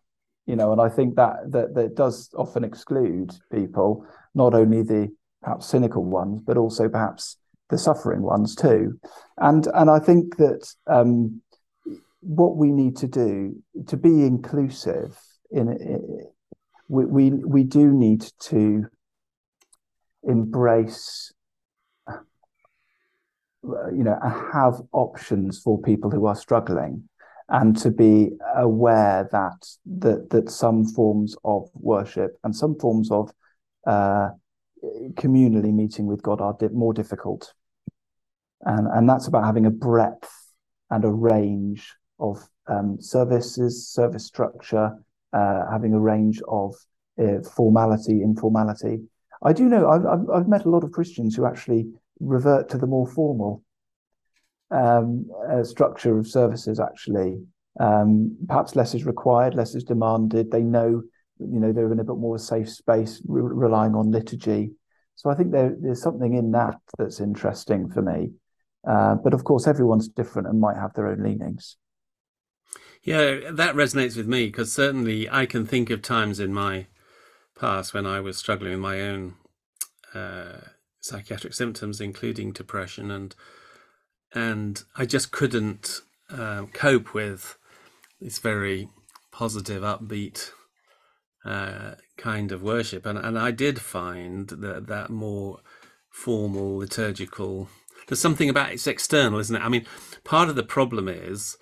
you 0.46 0.56
know, 0.56 0.72
and 0.72 0.80
I 0.80 0.88
think 0.88 1.16
that 1.16 1.52
that 1.52 1.74
that 1.74 1.94
does 1.94 2.30
often 2.36 2.64
exclude 2.64 3.32
people, 3.52 4.04
not 4.34 4.54
only 4.54 4.82
the 4.82 5.08
perhaps 5.42 5.66
cynical 5.66 6.04
ones, 6.04 6.42
but 6.44 6.56
also 6.56 6.88
perhaps 6.88 7.36
the 7.70 7.78
suffering 7.78 8.22
ones 8.22 8.54
too. 8.54 8.98
And 9.38 9.66
and 9.74 9.88
I 9.88 9.98
think 9.98 10.36
that 10.36 10.68
um, 10.86 11.40
what 12.20 12.56
we 12.56 12.70
need 12.70 12.96
to 12.96 13.06
do 13.06 13.56
to 13.86 13.96
be 13.96 14.24
inclusive 14.24 15.18
in 15.50 16.22
we, 16.88 17.04
we 17.04 17.30
we 17.30 17.64
do 17.64 17.92
need 17.92 18.24
to 18.40 18.86
embrace 20.24 21.32
you 23.64 24.04
know 24.04 24.18
have 24.52 24.74
options 24.92 25.58
for 25.60 25.80
people 25.80 26.10
who 26.10 26.26
are 26.26 26.36
struggling 26.36 27.08
and 27.50 27.76
to 27.76 27.90
be 27.90 28.30
aware 28.56 29.28
that 29.32 29.66
that 29.84 30.30
that 30.30 30.50
some 30.50 30.84
forms 30.84 31.36
of 31.44 31.68
worship 31.74 32.38
and 32.44 32.54
some 32.54 32.78
forms 32.78 33.10
of 33.10 33.30
uh, 33.86 34.28
communally 35.14 35.72
meeting 35.72 36.06
with 36.06 36.22
God 36.22 36.40
are 36.40 36.56
more 36.72 36.94
difficult. 36.94 37.52
And 38.62 38.86
and 38.86 39.08
that's 39.08 39.26
about 39.26 39.44
having 39.44 39.66
a 39.66 39.70
breadth 39.70 40.30
and 40.90 41.04
a 41.04 41.10
range 41.10 41.94
of 42.20 42.48
um, 42.66 43.00
services, 43.00 43.88
service 43.88 44.26
structure, 44.26 44.92
uh, 45.32 45.62
having 45.70 45.94
a 45.94 46.00
range 46.00 46.40
of 46.48 46.74
uh, 47.20 47.40
formality, 47.54 48.22
informality. 48.22 49.02
I 49.42 49.52
do 49.52 49.64
know 49.64 49.88
I've, 49.88 50.28
I've 50.30 50.48
met 50.48 50.64
a 50.64 50.70
lot 50.70 50.84
of 50.84 50.92
Christians 50.92 51.34
who 51.34 51.46
actually 51.46 51.86
revert 52.20 52.68
to 52.70 52.78
the 52.78 52.86
more 52.86 53.06
formal 53.06 53.62
um, 54.70 55.26
uh, 55.50 55.64
structure 55.64 56.18
of 56.18 56.26
services. 56.26 56.78
Actually, 56.78 57.38
um, 57.78 58.36
perhaps 58.46 58.76
less 58.76 58.94
is 58.94 59.06
required, 59.06 59.54
less 59.54 59.74
is 59.74 59.84
demanded. 59.84 60.50
They 60.50 60.62
know, 60.62 61.02
you 61.38 61.60
know, 61.60 61.72
they're 61.72 61.92
in 61.92 62.00
a 62.00 62.04
bit 62.04 62.16
more 62.16 62.38
safe 62.38 62.68
space, 62.68 63.22
re- 63.26 63.42
relying 63.42 63.94
on 63.94 64.10
liturgy. 64.10 64.72
So 65.16 65.30
I 65.30 65.34
think 65.34 65.52
there, 65.52 65.74
there's 65.78 66.02
something 66.02 66.34
in 66.34 66.52
that 66.52 66.76
that's 66.98 67.20
interesting 67.20 67.90
for 67.90 68.02
me. 68.02 68.32
Uh, 68.86 69.16
but 69.16 69.34
of 69.34 69.44
course, 69.44 69.66
everyone's 69.66 70.08
different 70.08 70.48
and 70.48 70.60
might 70.60 70.76
have 70.76 70.94
their 70.94 71.08
own 71.08 71.22
leanings. 71.22 71.76
Yeah, 73.02 73.50
that 73.50 73.74
resonates 73.74 74.16
with 74.16 74.26
me 74.26 74.46
because 74.46 74.72
certainly 74.72 75.28
I 75.30 75.46
can 75.46 75.64
think 75.66 75.88
of 75.88 76.02
times 76.02 76.38
in 76.38 76.52
my 76.52 76.86
past 77.58 77.94
when 77.94 78.06
I 78.06 78.20
was 78.20 78.36
struggling 78.36 78.72
with 78.72 78.80
my 78.80 79.00
own 79.00 79.34
uh, 80.14 80.58
psychiatric 81.00 81.54
symptoms, 81.54 82.00
including 82.00 82.52
depression, 82.52 83.10
and 83.10 83.34
and 84.34 84.82
I 84.96 85.06
just 85.06 85.30
couldn't 85.30 86.02
um, 86.30 86.68
cope 86.68 87.14
with 87.14 87.56
this 88.20 88.38
very 88.38 88.88
positive, 89.32 89.82
upbeat 89.82 90.50
uh, 91.44 91.92
kind 92.18 92.52
of 92.52 92.62
worship, 92.62 93.06
and 93.06 93.18
and 93.18 93.38
I 93.38 93.50
did 93.50 93.80
find 93.80 94.48
that 94.48 94.88
that 94.88 95.08
more 95.08 95.60
formal 96.10 96.76
liturgical. 96.78 97.68
There's 98.08 98.20
something 98.20 98.50
about 98.50 98.72
it's 98.72 98.86
external, 98.86 99.38
isn't 99.38 99.56
it? 99.56 99.62
I 99.62 99.68
mean, 99.68 99.86
part 100.22 100.50
of 100.50 100.56
the 100.56 100.62
problem 100.62 101.08
is 101.08 101.56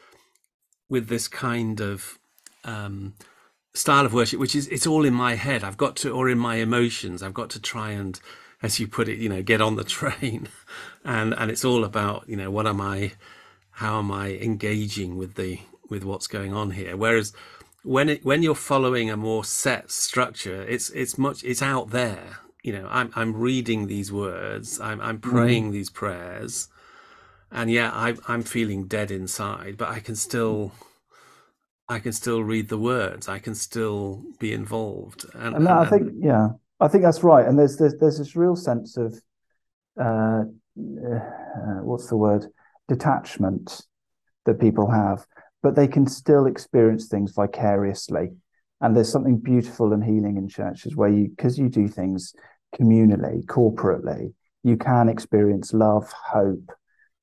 with 0.89 1.09
this 1.09 1.29
kind 1.29 1.81
of 1.81 2.19
um, 2.65 3.15
style 3.75 4.07
of 4.07 4.13
worship, 4.13 4.41
which 4.41 4.55
is 4.55 4.67
it's 4.69 4.87
all 4.87 5.05
in 5.05 5.15
my 5.15 5.35
head. 5.35 5.65
I've 5.65 5.77
got 5.77 5.97
to, 5.97 6.11
or 6.11 6.29
in 6.29 6.39
my 6.39 6.57
emotions, 6.57 7.23
I've 7.23 7.35
got 7.35 7.51
to 7.51 7.61
try 7.61 7.91
and, 7.91 8.19
as 8.63 8.81
you 8.81 8.89
put 8.89 9.09
it, 9.09 9.19
you 9.19 9.29
know, 9.29 9.43
get 9.43 9.61
on 9.61 9.77
the 9.77 9.85
train, 9.99 10.49
and 11.05 11.35
and 11.35 11.51
it's 11.51 11.65
all 11.65 11.85
about 11.85 12.29
you 12.29 12.37
know 12.37 12.51
what 12.51 12.67
am 12.67 12.81
I, 12.81 13.13
how 13.73 13.99
am 13.99 14.11
I 14.11 14.33
engaging 14.33 15.17
with 15.17 15.35
the 15.35 15.61
with 15.89 16.05
what's 16.05 16.27
going 16.27 16.53
on 16.53 16.73
here. 16.73 16.97
Whereas 16.97 17.33
when 17.83 18.09
it 18.09 18.25
when 18.25 18.43
you're 18.43 18.55
following 18.55 19.11
a 19.11 19.17
more 19.17 19.45
set 19.45 19.91
structure, 19.91 20.63
it's 20.63 20.91
it's 20.91 21.19
much 21.19 21.45
it's 21.45 21.63
out 21.63 21.91
there. 21.91 22.39
You 22.63 22.73
know, 22.73 22.89
I'm 22.91 23.11
I'm 23.15 23.35
reading 23.35 23.87
these 23.87 24.13
words, 24.13 24.81
I'm 24.81 25.01
I'm 25.01 25.21
praying 25.21 25.71
mm. 25.71 25.73
these 25.73 25.91
prayers 25.91 26.69
and 27.51 27.71
yeah, 27.71 27.91
I, 27.93 28.15
I'm 28.27 28.43
feeling 28.43 28.87
dead 28.87 29.11
inside, 29.11 29.77
but 29.77 29.89
I 29.89 30.01
can 30.01 30.17
still, 30.17 30.73
I 31.89 31.99
can 31.99 32.13
still 32.13 32.43
read 32.43 32.69
the 32.69 32.79
words. 32.79 33.29
I 33.29 33.39
can 33.39 33.55
still 33.55 34.23
be 34.39 34.53
involved. 34.53 35.25
And, 35.35 35.57
and 35.57 35.69
I 35.69 35.85
think, 35.87 36.13
yeah, 36.19 36.49
I 36.81 36.89
think 36.89 37.05
that's 37.05 37.23
right. 37.23 37.47
And 37.47 37.59
there's 37.59 37.77
there's, 37.77 37.97
there's 37.99 38.19
this 38.19 38.37
real 38.37 38.57
sense 38.57 38.97
of 38.97 39.21
uh, 40.01 40.45
uh, 40.45 41.81
what's 41.83 42.09
the 42.09 42.17
word 42.17 42.47
detachment 42.87 43.81
that 44.47 44.61
people 44.61 44.91
have, 44.91 45.27
but 45.63 45.75
they 45.75 45.89
can 45.89 46.07
still 46.07 46.47
experience 46.47 47.09
things 47.09 47.33
vicariously. 47.33 48.31
And 48.81 48.95
there's 48.95 49.11
something 49.11 49.39
beautiful 49.39 49.93
and 49.93 50.05
healing 50.05 50.37
in 50.37 50.49
churches 50.49 50.95
where 50.95 51.09
you, 51.09 51.29
because 51.29 51.59
you 51.59 51.69
do 51.69 51.89
things 51.89 52.33
communally, 52.79 53.45
corporately, 53.47 54.33
you 54.63 54.77
can 54.77 55.09
experience 55.09 55.73
love, 55.73 56.13
hope, 56.13 56.71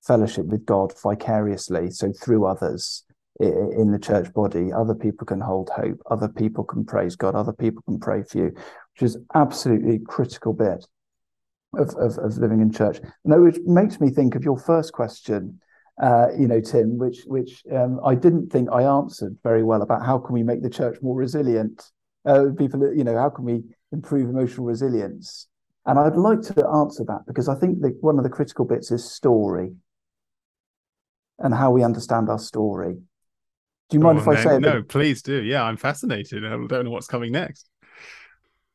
fellowship 0.05 0.45
with 0.45 0.65
God 0.65 0.93
vicariously. 1.01 1.89
So 1.91 2.12
through 2.12 2.45
others 2.45 3.03
in 3.39 3.91
the 3.91 4.00
church 4.00 4.33
body, 4.33 4.71
other 4.71 4.95
people 4.95 5.25
can 5.25 5.41
hold 5.41 5.69
hope, 5.69 6.00
other 6.09 6.29
people 6.29 6.63
can 6.63 6.85
praise 6.85 7.15
God, 7.15 7.35
other 7.35 7.53
people 7.53 7.81
can 7.83 8.00
pray 8.00 8.24
for 8.24 8.38
you, 8.38 8.45
which 8.45 9.03
is 9.03 9.17
absolutely 9.33 10.00
critical 10.00 10.53
bit 10.53 10.85
of, 11.77 11.89
of, 11.95 12.17
of 12.17 12.38
living 12.38 12.62
in 12.62 12.71
church. 12.71 13.00
And 13.25 13.43
which 13.43 13.57
makes 13.65 14.00
me 14.00 14.09
think 14.09 14.35
of 14.35 14.43
your 14.43 14.57
first 14.57 14.93
question, 14.93 15.59
uh, 16.01 16.27
you 16.38 16.47
know, 16.47 16.62
Tim, 16.62 16.97
which 16.97 17.24
which 17.25 17.63
um, 17.74 18.00
I 18.05 18.15
didn't 18.15 18.51
think 18.51 18.69
I 18.71 18.83
answered 18.83 19.38
very 19.43 19.63
well 19.63 19.81
about 19.81 20.05
how 20.05 20.17
can 20.17 20.33
we 20.33 20.43
make 20.43 20.62
the 20.62 20.69
church 20.69 20.97
more 21.01 21.15
resilient. 21.15 21.91
Uh, 22.25 22.47
people, 22.57 22.93
you 22.95 23.03
know, 23.03 23.17
how 23.17 23.29
can 23.29 23.45
we 23.45 23.63
improve 23.91 24.29
emotional 24.29 24.65
resilience? 24.65 25.47
And 25.85 26.00
I'd 26.00 26.15
like 26.15 26.41
to 26.41 26.67
answer 26.67 27.03
that 27.05 27.25
because 27.27 27.47
I 27.47 27.55
think 27.55 27.81
that 27.81 27.97
one 28.01 28.17
of 28.17 28.24
the 28.24 28.29
critical 28.29 28.65
bits 28.65 28.91
is 28.91 29.09
story 29.09 29.75
and 31.39 31.54
how 31.54 31.72
we 31.72 31.84
understand 31.84 32.30
our 32.30 32.39
story. 32.39 32.96
Do 33.89 33.98
you 33.98 34.00
mind 34.00 34.20
oh, 34.20 34.22
if 34.22 34.27
I 34.27 34.44
say 34.44 34.56
it? 34.56 34.62
No, 34.62 34.82
please 34.82 35.22
do. 35.22 35.44
Yeah, 35.44 35.63
I'm 35.63 35.77
fascinated. 35.77 36.46
I 36.46 36.50
don't 36.50 36.86
know 36.86 36.92
what's 36.92 37.08
coming 37.08 37.32
next. 37.32 37.70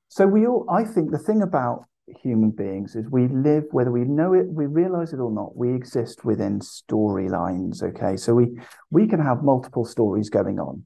So 0.09 0.27
we 0.27 0.47
all, 0.47 0.67
I 0.71 0.85
think, 0.85 1.11
the 1.11 1.19
thing 1.19 1.43
about 1.43 1.85
human 2.23 2.51
beings 2.51 2.97
is 2.97 3.09
we 3.11 3.29
live, 3.29 3.65
whether 3.71 3.91
we 3.91 4.05
know 4.05 4.33
it, 4.35 4.47
we 4.47 4.67
realize 4.67 5.13
it 5.13 5.19
or 5.19 5.31
not, 5.31 5.57
we 5.57 5.73
exist 5.75 6.25
within 6.25 6.61
storylines. 6.61 7.83
Okay, 7.83 8.17
so 8.17 8.35
we 8.35 8.59
we 8.91 9.07
can 9.07 9.21
have 9.21 9.43
multiple 9.43 9.85
stories 9.85 10.31
going 10.31 10.59
on, 10.59 10.85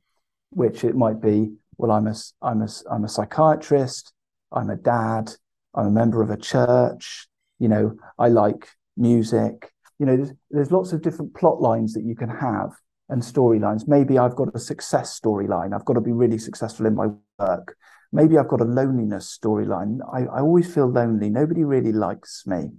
which 0.50 0.84
it 0.84 0.94
might 0.94 1.20
be. 1.20 1.52
Well, 1.76 1.90
I'm 1.90 2.06
a 2.06 2.14
I'm 2.42 2.62
a 2.62 2.68
I'm 2.90 3.04
a 3.04 3.08
psychiatrist. 3.08 4.12
I'm 4.52 4.70
a 4.70 4.76
dad. 4.76 5.32
I'm 5.74 5.86
a 5.86 5.90
member 5.90 6.22
of 6.22 6.30
a 6.30 6.36
church. 6.36 7.26
You 7.58 7.68
know, 7.68 7.96
I 8.18 8.28
like 8.28 8.68
music. 8.96 9.72
You 9.98 10.06
know, 10.06 10.16
there's, 10.16 10.32
there's 10.50 10.70
lots 10.70 10.92
of 10.92 11.02
different 11.02 11.34
plot 11.34 11.60
lines 11.60 11.92
that 11.94 12.04
you 12.04 12.14
can 12.14 12.28
have 12.28 12.72
and 13.08 13.22
storylines. 13.22 13.86
Maybe 13.86 14.18
I've 14.18 14.36
got 14.36 14.54
a 14.54 14.58
success 14.58 15.18
storyline. 15.18 15.74
I've 15.74 15.84
got 15.84 15.94
to 15.94 16.00
be 16.00 16.12
really 16.12 16.38
successful 16.38 16.86
in 16.86 16.94
my 16.94 17.08
work. 17.38 17.76
Maybe 18.12 18.38
I've 18.38 18.48
got 18.48 18.60
a 18.60 18.64
loneliness 18.64 19.38
storyline. 19.38 19.98
I, 20.12 20.20
I 20.20 20.40
always 20.40 20.72
feel 20.72 20.90
lonely. 20.90 21.30
Nobody 21.30 21.64
really 21.64 21.92
likes 21.92 22.44
me. 22.46 22.70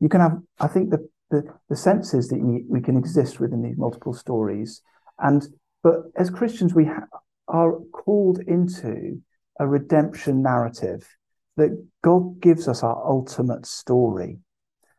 You 0.00 0.08
can 0.08 0.20
have, 0.20 0.38
I 0.60 0.68
think 0.68 0.90
the, 0.90 1.08
the, 1.30 1.42
the 1.68 1.76
sense 1.76 2.14
is 2.14 2.28
that 2.28 2.40
we, 2.40 2.64
we 2.68 2.80
can 2.80 2.96
exist 2.96 3.40
within 3.40 3.62
these 3.62 3.76
multiple 3.76 4.14
stories. 4.14 4.82
And, 5.18 5.46
but 5.82 5.96
as 6.16 6.30
Christians, 6.30 6.74
we 6.74 6.86
ha- 6.86 7.06
are 7.48 7.72
called 7.92 8.40
into 8.46 9.20
a 9.58 9.66
redemption 9.66 10.42
narrative 10.42 11.06
that 11.56 11.86
God 12.02 12.40
gives 12.40 12.68
us 12.68 12.82
our 12.82 13.06
ultimate 13.06 13.66
story. 13.66 14.38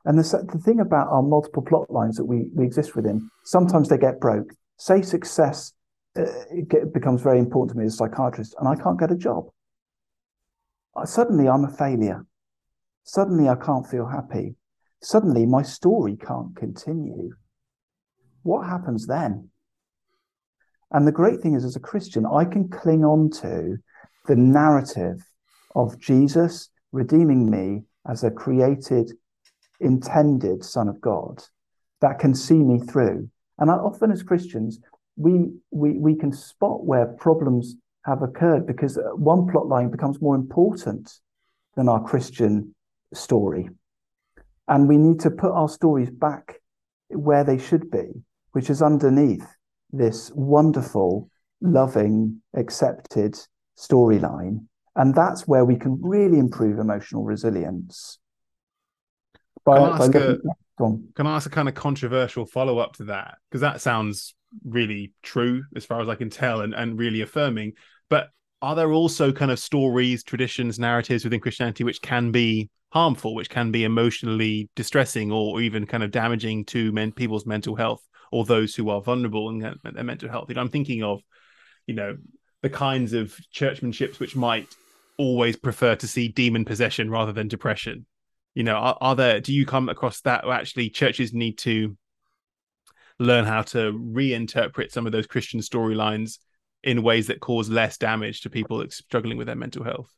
And 0.06 0.18
the, 0.18 0.50
the 0.52 0.60
thing 0.60 0.80
about 0.80 1.08
our 1.10 1.22
multiple 1.22 1.62
plot 1.62 1.92
lines 1.92 2.16
that 2.18 2.26
we, 2.26 2.48
we 2.54 2.66
exist 2.66 2.96
within, 2.96 3.30
sometimes 3.44 3.90
they 3.90 3.98
get 3.98 4.20
broke. 4.20 4.52
Say 4.78 5.02
success 5.02 5.74
uh, 6.18 6.26
it 6.50 6.94
becomes 6.94 7.22
very 7.22 7.40
important 7.40 7.72
to 7.72 7.78
me 7.78 7.86
as 7.86 7.94
a 7.94 7.98
psychiatrist, 7.98 8.56
and 8.60 8.68
I 8.68 8.76
can't 8.76 9.00
get 9.00 9.12
a 9.12 9.16
job. 9.16 9.50
Suddenly, 11.06 11.48
I'm 11.48 11.64
a 11.64 11.70
failure. 11.70 12.26
Suddenly, 13.04 13.48
I 13.48 13.56
can't 13.56 13.86
feel 13.86 14.08
happy. 14.08 14.56
Suddenly, 15.02 15.46
my 15.46 15.62
story 15.62 16.18
can't 16.18 16.56
continue. 16.56 17.36
What 18.42 18.66
happens 18.66 19.06
then? 19.06 19.50
And 20.92 21.06
the 21.06 21.12
great 21.12 21.42
thing 21.42 21.54
is, 21.54 21.64
as 21.64 21.76
a 21.76 21.82
Christian, 21.82 22.26
I 22.26 22.46
can 22.46 22.70
cling 22.70 23.06
on 23.06 23.30
to 23.42 23.78
the 24.26 24.36
narrative 24.36 25.24
of 25.76 26.00
Jesus 26.00 26.70
redeeming 26.92 27.52
me 27.52 27.84
as 28.10 28.24
a 28.24 28.32
created, 28.32 29.12
intended 29.80 30.64
Son 30.64 30.88
of 30.88 31.02
God 31.02 31.44
that 32.02 32.20
can 32.20 32.34
see 32.34 32.56
me 32.56 32.80
through. 32.80 33.30
And 33.58 33.72
I, 33.72 33.76
often, 33.76 34.12
as 34.12 34.24
Christians, 34.24 34.80
we, 35.16 35.52
we, 35.72 35.94
we 35.94 36.16
can 36.16 36.32
spot 36.32 36.86
where 36.86 37.06
problems 37.06 37.76
have 38.06 38.22
occurred 38.22 38.68
because 38.68 38.98
uh, 38.98 39.02
one 39.16 39.48
plot 39.48 39.68
line 39.68 39.90
becomes 39.90 40.22
more 40.22 40.36
important 40.36 41.12
than 41.76 41.90
our 41.90 42.04
Christian 42.04 42.74
story. 43.14 43.70
And 44.68 44.88
we 44.88 44.98
need 44.98 45.20
to 45.22 45.32
put 45.32 45.52
our 45.52 45.70
stories 45.70 46.10
back 46.10 46.62
where 47.10 47.44
they 47.44 47.58
should 47.58 47.90
be, 47.90 48.08
which 48.52 48.70
is 48.70 48.82
underneath 48.82 49.46
this 49.92 50.32
wonderful, 50.36 51.30
loving, 51.62 52.42
accepted 52.54 53.40
storyline 53.78 54.68
and 54.98 55.14
that's 55.14 55.48
where 55.48 55.64
we 55.64 55.76
can 55.76 56.00
really 56.02 56.40
improve 56.40 56.80
emotional 56.80 57.24
resilience. 57.24 58.18
By, 59.68 59.80
can, 59.80 59.90
I 59.90 59.96
ask 59.98 60.16
a, 60.16 60.38
can 60.78 61.28
I 61.28 61.36
ask 61.36 61.46
a 61.46 61.50
kind 61.50 61.68
of 61.68 61.76
controversial 61.76 62.46
follow 62.46 62.78
up 62.78 62.94
to 62.94 63.04
that? 63.06 63.36
Because 63.50 63.60
that 63.60 63.82
sounds 63.82 64.34
really 64.64 65.12
true 65.24 65.66
as 65.76 65.84
far 65.84 66.02
as 66.02 66.08
I 66.08 66.16
can 66.16 66.30
tell 66.30 66.62
and, 66.62 66.74
and 66.74 66.98
really 66.98 67.20
affirming. 67.20 67.74
But 68.10 68.30
are 68.62 68.76
there 68.76 68.94
also 68.94 69.34
kind 69.34 69.52
of 69.52 69.60
stories, 69.60 70.24
traditions, 70.24 70.80
narratives 70.80 71.26
within 71.26 71.42
Christianity 71.42 71.84
which 71.84 72.02
can 72.02 72.32
be 72.32 72.70
harmful, 72.94 73.36
which 73.36 73.50
can 73.50 73.70
be 73.70 73.84
emotionally 73.84 74.70
distressing 74.78 75.34
or 75.34 75.60
even 75.60 75.86
kind 75.86 76.02
of 76.02 76.12
damaging 76.12 76.64
to 76.68 76.94
men, 76.94 77.12
people's 77.12 77.46
mental 77.46 77.76
health 77.76 78.02
or 78.32 78.46
those 78.46 78.74
who 78.74 78.90
are 78.90 79.02
vulnerable 79.02 79.50
and 79.50 79.62
their 79.62 80.04
mental 80.06 80.30
health? 80.30 80.46
You 80.48 80.56
know, 80.56 80.62
I'm 80.62 80.70
thinking 80.70 81.04
of, 81.04 81.20
you 81.88 81.94
know, 81.94 82.16
the 82.62 82.70
kinds 82.70 83.12
of 83.12 83.36
churchmanships 83.54 84.22
which 84.22 84.34
might 84.34 84.70
always 85.18 85.58
prefer 85.58 85.96
to 85.98 86.08
see 86.08 86.30
demon 86.30 86.64
possession 86.64 87.12
rather 87.12 87.34
than 87.34 87.50
depression 87.50 88.06
you 88.58 88.64
know 88.64 88.74
are, 88.74 88.98
are 89.02 89.16
there 89.16 89.40
do 89.40 89.54
you 89.54 89.68
come 89.68 89.88
across 89.88 90.22
that 90.22 90.44
or 90.44 90.52
actually 90.52 90.90
churches 90.90 91.32
need 91.32 91.60
to 91.60 91.96
learn 93.20 93.46
how 93.46 93.62
to 93.62 93.94
reinterpret 93.94 94.92
some 94.92 95.06
of 95.06 95.12
those 95.12 95.28
christian 95.28 95.60
storylines 95.60 96.40
in 96.84 97.04
ways 97.04 97.28
that 97.28 97.40
cause 97.40 97.70
less 97.70 98.00
damage 98.00 98.42
to 98.42 98.50
people 98.50 98.84
struggling 98.90 99.38
with 99.38 99.48
their 99.48 99.56
mental 99.56 99.84
health? 99.84 100.12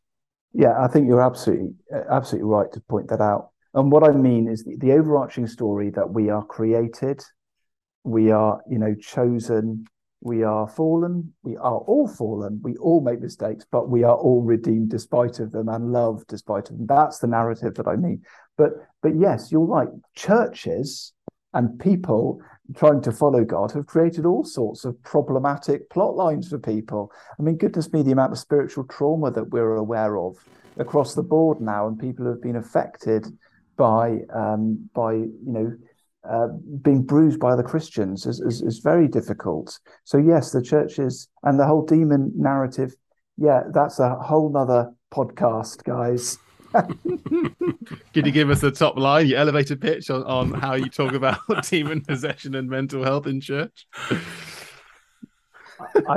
Yeah 0.53 0.73
i 0.79 0.87
think 0.87 1.05
you're 1.05 1.21
absolutely 1.21 1.71
uh, 1.93 2.03
absolutely 2.09 2.49
right 2.49 2.71
to 2.71 2.79
point 2.81 3.09
that 3.09 3.19
out. 3.19 3.49
And 3.73 3.91
what 3.91 4.05
i 4.05 4.13
mean 4.13 4.47
is 4.47 4.63
the, 4.63 4.77
the 4.77 4.93
overarching 4.93 5.45
story 5.45 5.89
that 5.91 6.09
we 6.09 6.29
are 6.29 6.45
created 6.45 7.21
we 8.05 8.31
are 8.31 8.61
you 8.69 8.79
know 8.79 8.95
chosen 8.95 9.85
we 10.21 10.43
are 10.43 10.67
fallen. 10.67 11.33
We 11.43 11.55
are 11.55 11.77
all 11.77 12.07
fallen. 12.07 12.59
We 12.61 12.75
all 12.77 13.01
make 13.01 13.21
mistakes 13.21 13.65
but 13.71 13.89
we 13.89 14.03
are 14.03 14.15
all 14.15 14.41
redeemed 14.41 14.89
despite 14.89 15.39
of 15.39 15.51
them 15.51 15.69
and 15.69 15.93
loved 15.93 16.27
despite 16.27 16.69
of 16.69 16.77
them. 16.77 16.87
That's 16.87 17.19
the 17.19 17.27
narrative 17.27 17.75
that 17.75 17.87
i 17.87 17.95
mean. 17.95 18.21
But 18.57 18.71
but 19.01 19.15
yes 19.15 19.51
you're 19.51 19.65
right. 19.65 19.87
Churches 20.15 21.13
and 21.53 21.79
people 21.79 22.41
trying 22.75 23.01
to 23.01 23.11
follow 23.11 23.43
god 23.43 23.71
have 23.71 23.87
created 23.87 24.25
all 24.25 24.43
sorts 24.43 24.85
of 24.85 25.01
problematic 25.03 25.89
plot 25.89 26.15
lines 26.15 26.49
for 26.49 26.59
people. 26.59 27.11
I 27.39 27.43
mean 27.43 27.57
goodness 27.57 27.93
me 27.93 28.03
the 28.03 28.11
amount 28.11 28.33
of 28.33 28.39
spiritual 28.39 28.83
trauma 28.85 29.31
that 29.31 29.49
we're 29.51 29.75
aware 29.75 30.17
of 30.17 30.35
across 30.77 31.15
the 31.15 31.23
board 31.23 31.61
now 31.61 31.87
and 31.87 31.97
people 31.97 32.25
who 32.25 32.31
have 32.31 32.41
been 32.41 32.55
affected 32.57 33.25
by 33.77 34.19
um, 34.33 34.89
by 34.93 35.13
you 35.13 35.39
know 35.45 35.71
uh, 36.27 36.47
being 36.81 37.03
bruised 37.03 37.39
by 37.39 37.51
other 37.51 37.63
Christians 37.63 38.25
is, 38.25 38.39
is, 38.39 38.61
is, 38.61 38.79
very 38.79 39.07
difficult. 39.07 39.79
So, 40.03 40.17
yes, 40.17 40.51
the 40.51 40.61
churches 40.61 41.29
and 41.43 41.59
the 41.59 41.65
whole 41.65 41.85
demon 41.85 42.31
narrative, 42.35 42.93
yeah, 43.37 43.63
that's 43.73 43.99
a 43.99 44.15
whole 44.15 44.51
nother 44.51 44.91
podcast, 45.13 45.83
guys. 45.83 46.37
Could 48.13 48.25
you 48.25 48.31
give 48.31 48.49
us 48.49 48.61
the 48.61 48.71
top 48.71 48.97
line, 48.97 49.27
your 49.27 49.39
elevator 49.39 49.75
pitch 49.75 50.09
on, 50.09 50.23
on 50.23 50.51
how 50.51 50.75
you 50.75 50.89
talk 50.89 51.13
about 51.13 51.39
demon 51.69 52.01
possession 52.01 52.55
and 52.55 52.69
mental 52.69 53.03
health 53.03 53.25
in 53.25 53.41
church? 53.41 53.87
I 53.91 54.15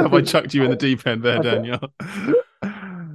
Have 0.02 0.10
think, 0.10 0.14
I 0.14 0.22
chucked 0.22 0.52
you 0.52 0.64
in 0.64 0.70
the 0.70 0.76
deep 0.76 1.06
end 1.06 1.22
there, 1.22 1.40
Daniel? 1.40 1.80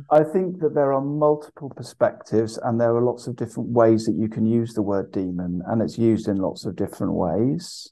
I 0.10 0.24
think 0.24 0.62
that 0.62 0.74
there 0.74 0.94
are 0.94 1.02
multiple 1.02 1.70
perspectives 1.70 2.58
and 2.58 2.80
there 2.80 2.96
are 2.96 3.02
lots 3.02 3.28
of 3.28 3.36
different 3.36 3.70
ways 3.70 4.06
that 4.06 4.16
you 4.16 4.30
can 4.30 4.46
use 4.46 4.74
the 4.74 4.82
word 4.82 5.12
demon, 5.12 5.62
and 5.68 5.82
it's 5.82 5.98
used 5.98 6.30
in 6.30 6.38
lots 6.38 6.66
of 6.66 6.78
different 6.78 7.14
ways. 7.14 7.92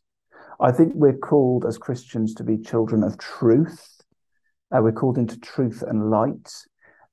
I 0.62 0.72
think 0.72 0.94
we're 0.96 1.18
called 1.18 1.66
as 1.66 1.78
Christians 1.78 2.34
to 2.36 2.44
be 2.44 2.58
children 2.58 3.04
of 3.04 3.18
truth. 3.18 4.02
Uh, 4.72 4.82
we're 4.82 4.94
called 4.94 5.18
into 5.18 5.38
truth 5.40 5.84
and 5.86 6.10
light, 6.10 6.50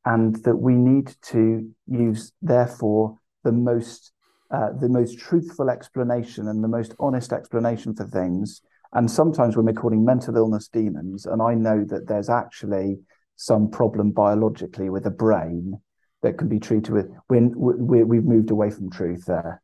and 0.04 0.36
that 0.44 0.56
we 0.56 0.74
need 0.74 1.16
to 1.22 1.68
use, 1.88 2.32
therefore, 2.40 3.18
the 3.42 3.52
most 3.52 4.12
uh, 4.52 4.68
the 4.78 4.88
most 4.88 5.18
truthful 5.18 5.70
explanation 5.70 6.46
and 6.46 6.62
the 6.62 6.68
most 6.68 6.94
honest 7.00 7.32
explanation 7.32 7.94
for 7.94 8.06
things. 8.06 8.60
And 8.92 9.10
sometimes 9.10 9.56
when 9.56 9.64
we're 9.64 9.72
calling 9.72 10.04
mental 10.04 10.36
illness 10.36 10.68
demons, 10.68 11.24
and 11.24 11.40
I 11.40 11.54
know 11.54 11.84
that 11.88 12.06
there's 12.06 12.28
actually 12.28 12.98
some 13.42 13.70
problem 13.70 14.10
biologically 14.10 14.90
with 14.90 15.04
the 15.04 15.10
brain, 15.10 15.80
that 16.22 16.38
can 16.38 16.48
be 16.48 16.60
treated 16.60 16.92
with 16.92 17.10
when 17.26 17.52
we, 17.56 18.04
we've 18.04 18.24
moved 18.24 18.50
away 18.50 18.70
from 18.70 18.90
truth 18.90 19.24
there. 19.26 19.60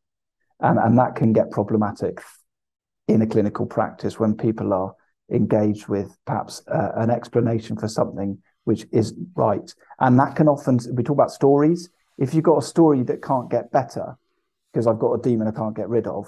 And 0.61 0.79
and 0.79 0.99
that 0.99 1.15
can 1.15 1.33
get 1.33 1.53
problematic 1.53 2.21
in 3.07 3.23
a 3.23 3.27
clinical 3.27 3.65
practice 3.65 4.19
when 4.19 4.35
people 4.35 4.73
are 4.75 4.95
engaged 5.31 5.87
with 5.89 6.17
perhaps 6.27 6.63
uh, 6.69 6.93
an 6.97 7.11
explanation 7.11 7.77
for 7.77 7.87
something 7.87 8.43
which 8.65 8.87
isn't 8.93 9.29
right. 9.37 9.73
And 10.01 10.19
that 10.19 10.35
can 10.35 10.49
often 10.49 10.79
we 10.95 11.03
talk 11.03 11.15
about 11.15 11.31
stories. 11.31 11.89
If 12.19 12.35
you've 12.35 12.45
got 12.45 12.59
a 12.59 12.67
story 12.67 13.05
that 13.05 13.23
can't 13.23 13.49
get 13.51 13.71
better 13.71 14.19
because 14.73 14.87
i've 14.87 14.99
got 14.99 15.13
a 15.13 15.23
demon 15.23 15.49
i 15.49 15.51
can't 15.51 15.75
get 15.75 15.89
rid 15.89 16.07
of 16.07 16.27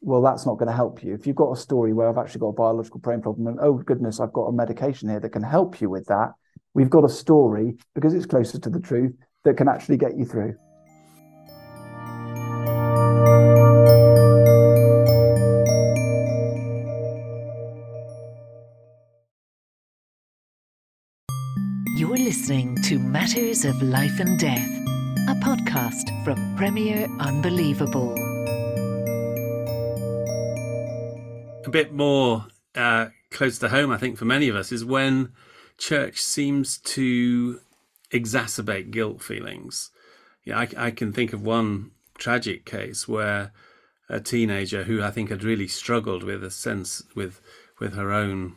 well 0.00 0.22
that's 0.22 0.46
not 0.46 0.58
going 0.58 0.68
to 0.68 0.74
help 0.74 1.02
you. 1.02 1.14
If 1.14 1.26
you've 1.26 1.36
got 1.36 1.52
a 1.52 1.56
story 1.56 1.92
where 1.92 2.08
i've 2.08 2.18
actually 2.18 2.40
got 2.40 2.48
a 2.48 2.52
biological 2.52 3.00
brain 3.00 3.20
problem 3.20 3.46
and 3.46 3.58
oh 3.60 3.74
goodness 3.74 4.20
i've 4.20 4.32
got 4.32 4.46
a 4.46 4.52
medication 4.52 5.08
here 5.08 5.20
that 5.20 5.30
can 5.30 5.42
help 5.42 5.80
you 5.80 5.88
with 5.88 6.06
that 6.06 6.32
we've 6.74 6.90
got 6.90 7.04
a 7.04 7.08
story 7.08 7.76
because 7.94 8.14
it's 8.14 8.26
closer 8.26 8.58
to 8.58 8.70
the 8.70 8.80
truth 8.80 9.12
that 9.44 9.56
can 9.56 9.68
actually 9.68 9.96
get 9.96 10.16
you 10.16 10.24
through. 10.24 10.54
You're 21.96 22.16
listening 22.16 22.76
to 22.84 22.98
Matters 22.98 23.64
of 23.64 23.82
Life 23.82 24.20
and 24.20 24.38
Death, 24.38 24.70
a 25.28 25.34
podcast 25.42 26.24
from 26.24 26.56
Premier 26.56 27.06
Unbelievable. 27.18 28.14
A 31.66 31.70
bit 31.70 31.92
more 31.92 32.46
uh, 32.74 33.08
close 33.30 33.58
to 33.58 33.68
home, 33.68 33.90
I 33.90 33.98
think, 33.98 34.16
for 34.16 34.24
many 34.24 34.48
of 34.48 34.56
us, 34.56 34.72
is 34.72 34.84
when 34.84 35.32
church 35.80 36.20
seems 36.20 36.78
to 36.78 37.60
exacerbate 38.12 38.92
guilt 38.92 39.22
feelings. 39.22 39.90
Yeah, 40.44 40.58
I, 40.60 40.68
I 40.76 40.90
can 40.92 41.12
think 41.12 41.32
of 41.32 41.42
one 41.42 41.90
tragic 42.18 42.64
case 42.64 43.08
where 43.08 43.52
a 44.08 44.20
teenager 44.20 44.84
who 44.84 45.02
I 45.02 45.10
think 45.10 45.30
had 45.30 45.42
really 45.42 45.68
struggled 45.68 46.22
with 46.22 46.44
a 46.44 46.50
sense 46.50 47.02
with 47.14 47.40
with 47.78 47.94
her 47.94 48.12
own 48.12 48.56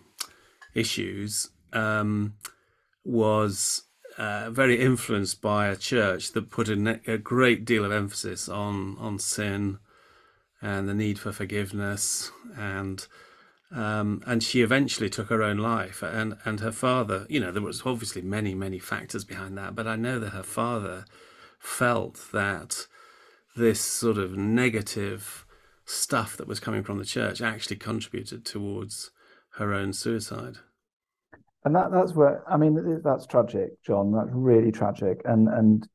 issues 0.74 1.50
um, 1.72 2.34
was 3.06 3.84
uh, 4.18 4.50
very 4.50 4.80
influenced 4.80 5.42
by 5.42 5.68
a 5.68 5.76
church 5.76 6.34
that 6.34 6.52
put 6.52 6.68
a, 6.70 7.00
a, 7.08 7.18
great 7.18 7.64
deal 7.64 7.86
of 7.86 7.92
emphasis 7.92 8.50
on 8.50 8.98
on 9.00 9.18
sin 9.18 9.80
and 10.62 10.88
the 10.88 10.94
need 10.94 11.18
for 11.18 11.32
forgiveness 11.32 12.32
and 12.58 13.08
um, 13.74 14.22
and 14.26 14.44
she 14.44 14.62
eventually 14.62 15.10
took 15.10 15.30
her 15.30 15.42
own 15.42 15.58
life. 15.58 16.04
And, 16.04 16.38
and 16.46 16.60
her 16.60 16.72
father, 16.72 17.26
you 17.30 17.40
know, 17.40 17.52
there 17.52 17.62
was 17.62 17.84
obviously 17.86 18.22
many, 18.22 18.54
many 18.54 18.80
factors 18.80 19.24
behind 19.24 19.58
that, 19.58 19.76
but 19.76 19.88
I 19.88 19.96
know 19.96 20.20
that 20.20 20.30
her 20.30 20.44
father 20.44 21.06
felt 21.60 22.20
that 22.32 22.88
this 23.56 23.80
sort 23.80 24.18
of 24.18 24.38
negative 24.38 25.46
stuff 25.86 26.38
that 26.38 26.48
was 26.48 26.60
coming 26.60 26.84
from 26.84 26.98
the 26.98 27.06
church 27.06 27.42
actually 27.42 27.76
contributed 27.78 28.46
towards 28.46 29.12
her 29.58 29.74
own 29.74 29.94
suicide. 29.94 30.58
And 31.66 31.76
that, 31.76 31.92
that's 31.92 32.14
where, 32.14 32.44
I 32.50 32.58
mean, 32.58 33.02
that's 33.04 33.26
tragic, 33.26 33.82
John. 33.86 34.12
That's 34.12 34.30
really 34.32 34.72
tragic. 34.72 35.22
And, 35.26 35.48
and 35.48 35.88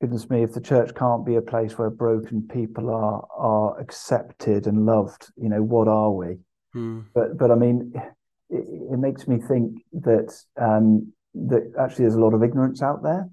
goodness 0.00 0.28
me, 0.28 0.42
if 0.42 0.52
the 0.52 0.60
church 0.60 0.94
can't 0.94 1.24
be 1.24 1.36
a 1.36 1.42
place 1.42 1.78
where 1.78 1.90
broken 1.90 2.46
people 2.46 2.90
are, 2.90 3.26
are 3.36 3.80
accepted 3.80 4.66
and 4.66 4.84
loved, 4.84 5.32
you 5.36 5.48
know, 5.48 5.62
what 5.62 5.88
are 5.88 6.12
we? 6.12 6.38
Mm. 6.74 7.06
But 7.14 7.36
but 7.38 7.50
I 7.50 7.54
mean, 7.54 7.92
it, 8.48 8.64
it 8.92 8.98
makes 8.98 9.26
me 9.26 9.38
think 9.38 9.82
that 9.92 10.34
um, 10.56 11.12
that 11.34 11.72
actually 11.78 12.04
there's 12.04 12.14
a 12.14 12.20
lot 12.20 12.34
of 12.34 12.42
ignorance 12.42 12.82
out 12.82 13.02
there. 13.02 13.28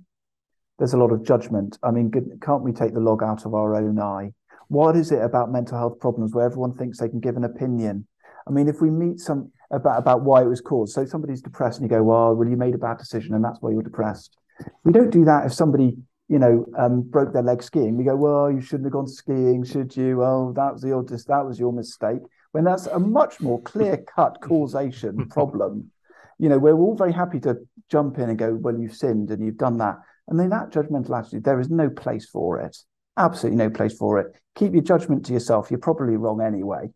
There's 0.80 0.94
a 0.94 0.98
lot 0.98 1.12
of 1.12 1.26
judgment. 1.26 1.78
I 1.84 1.92
mean, 1.92 2.12
can't 2.42 2.62
we 2.62 2.72
take 2.72 2.94
the 2.94 3.00
log 3.00 3.24
out 3.24 3.46
of 3.46 3.54
our 3.54 3.76
own 3.76 4.00
eye? 4.00 4.34
What 4.68 4.96
is 4.96 5.12
it 5.12 5.22
about 5.22 5.52
mental 5.52 5.78
health 5.78 6.00
problems 6.00 6.34
where 6.34 6.46
everyone 6.46 6.76
thinks 6.76 7.00
they 7.00 7.10
can 7.10 7.20
give 7.20 7.38
an 7.38 7.46
opinion? 7.46 8.08
I 8.48 8.52
mean, 8.52 8.68
if 8.68 8.82
we 8.82 8.90
meet 8.90 9.20
some 9.20 9.52
about 9.72 10.00
about 10.00 10.22
why 10.22 10.42
it 10.42 10.48
was 10.48 10.62
caused, 10.62 10.94
so 10.94 11.06
somebody's 11.06 11.42
depressed 11.42 11.80
and 11.80 11.90
you 11.90 11.96
go, 11.96 12.04
"Well, 12.04 12.36
well, 12.36 12.48
you 12.48 12.58
made 12.58 12.76
a 12.76 12.80
bad 12.80 12.98
decision 12.98 13.34
and 13.34 13.44
that's 13.44 13.62
why 13.62 13.72
you're 13.72 13.82
depressed." 13.82 14.38
We 14.84 14.92
don't 14.92 15.12
do 15.12 15.26
that 15.26 15.46
if 15.46 15.54
somebody 15.54 15.98
you 16.30 16.40
know, 16.40 16.66
um, 16.78 17.02
broke 17.04 17.32
their 17.32 17.42
leg 17.42 17.64
skiing. 17.64 17.96
We 17.96 18.04
go, 18.04 18.16
well, 18.18 18.52
you 18.52 18.60
shouldn't 18.60 18.88
have 18.88 18.92
gone 18.92 19.08
skiing, 19.08 19.64
should 19.64 19.96
you? 19.96 20.22
Oh, 20.22 20.52
that 20.58 20.74
was 20.74 20.84
your 20.84 21.02
that 21.04 21.46
was 21.46 21.58
your 21.58 21.72
mistake 21.72 22.22
when 22.52 22.64
that's 22.64 22.88
a 22.88 23.00
much 23.00 23.40
more 23.40 23.62
clear 23.62 23.98
cut 23.98 24.40
causation 24.42 25.28
problem. 25.30 25.92
You 26.40 26.50
know, 26.50 26.60
we're 26.60 26.78
all 26.78 26.96
very 26.96 27.14
happy 27.14 27.40
to 27.42 27.58
jump 27.90 28.20
in 28.20 28.30
and 28.30 28.38
go, 28.38 28.54
well, 28.54 28.78
you've 28.78 28.96
sinned 28.96 29.32
and 29.32 29.44
you've 29.44 29.58
done 29.58 29.78
that. 29.78 29.98
And 30.28 30.40
then 30.40 30.50
that 30.50 30.72
judgmental 30.72 31.18
attitude, 31.18 31.44
there 31.44 31.60
is 31.60 31.70
no 31.70 31.90
place 31.90 32.30
for 32.30 32.60
it. 32.60 32.78
Absolutely 33.18 33.58
no 33.58 33.70
place 33.70 33.98
for 33.98 34.20
it. 34.20 34.36
Keep 34.56 34.74
your 34.74 34.84
judgment 34.84 35.26
to 35.26 35.34
yourself. 35.34 35.72
You're 35.72 35.80
probably 35.80 36.18
wrong 36.18 36.42
anyway. 36.42 36.90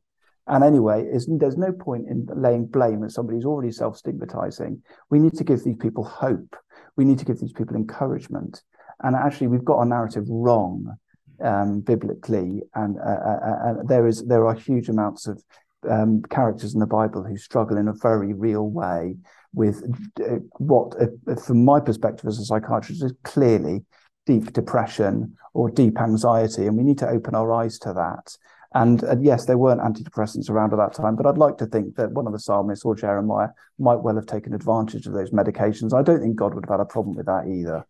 And 0.47 0.63
anyway, 0.63 1.07
there's 1.27 1.57
no 1.57 1.71
point 1.71 2.07
in 2.09 2.27
laying 2.35 2.65
blame 2.65 3.03
at 3.03 3.11
somebody 3.11 3.37
who's 3.37 3.45
already 3.45 3.71
self 3.71 3.97
stigmatizing. 3.97 4.81
We 5.09 5.19
need 5.19 5.33
to 5.37 5.43
give 5.43 5.63
these 5.63 5.77
people 5.77 6.03
hope. 6.03 6.55
We 6.97 7.05
need 7.05 7.19
to 7.19 7.25
give 7.25 7.39
these 7.39 7.53
people 7.53 7.75
encouragement. 7.75 8.61
And 9.01 9.15
actually, 9.15 9.47
we've 9.47 9.65
got 9.65 9.77
our 9.77 9.85
narrative 9.85 10.25
wrong 10.27 10.97
um, 11.43 11.81
biblically, 11.81 12.61
and 12.75 12.97
uh, 12.97 13.01
uh, 13.01 13.57
uh, 13.65 13.73
there 13.85 14.07
is 14.07 14.25
there 14.25 14.45
are 14.47 14.53
huge 14.53 14.89
amounts 14.89 15.27
of 15.27 15.43
um, 15.89 16.21
characters 16.29 16.73
in 16.73 16.79
the 16.79 16.85
Bible 16.85 17.23
who 17.23 17.37
struggle 17.37 17.77
in 17.77 17.87
a 17.87 17.93
very 17.93 18.33
real 18.33 18.69
way 18.69 19.17
with 19.53 19.83
uh, 20.19 20.35
what, 20.57 20.95
uh, 21.01 21.35
from 21.35 21.65
my 21.65 21.79
perspective 21.79 22.27
as 22.27 22.39
a 22.39 22.45
psychiatrist, 22.45 23.03
is 23.03 23.13
clearly 23.23 23.83
deep 24.25 24.53
depression 24.53 25.35
or 25.53 25.69
deep 25.69 25.99
anxiety, 25.99 26.67
and 26.67 26.77
we 26.77 26.83
need 26.83 26.97
to 26.99 27.09
open 27.09 27.35
our 27.35 27.51
eyes 27.51 27.77
to 27.79 27.93
that. 27.93 28.37
And, 28.73 29.03
and, 29.03 29.21
yes, 29.21 29.45
there 29.45 29.57
weren't 29.57 29.81
antidepressants 29.81 30.49
around 30.49 30.71
at 30.71 30.77
that 30.77 30.93
time, 30.93 31.17
but 31.17 31.25
I'd 31.25 31.37
like 31.37 31.57
to 31.57 31.65
think 31.65 31.97
that 31.97 32.11
one 32.11 32.25
of 32.25 32.31
the 32.31 32.39
psalmists 32.39 32.85
or 32.85 32.95
Jeremiah 32.95 33.49
might 33.77 33.95
well 33.95 34.15
have 34.15 34.27
taken 34.27 34.53
advantage 34.53 35.07
of 35.07 35.13
those 35.13 35.31
medications. 35.31 35.93
I 35.93 36.03
don't 36.03 36.21
think 36.21 36.37
God 36.37 36.53
would 36.53 36.63
have 36.65 36.79
had 36.79 36.83
a 36.83 36.85
problem 36.85 37.17
with 37.17 37.25
that 37.25 37.47
either. 37.47 37.85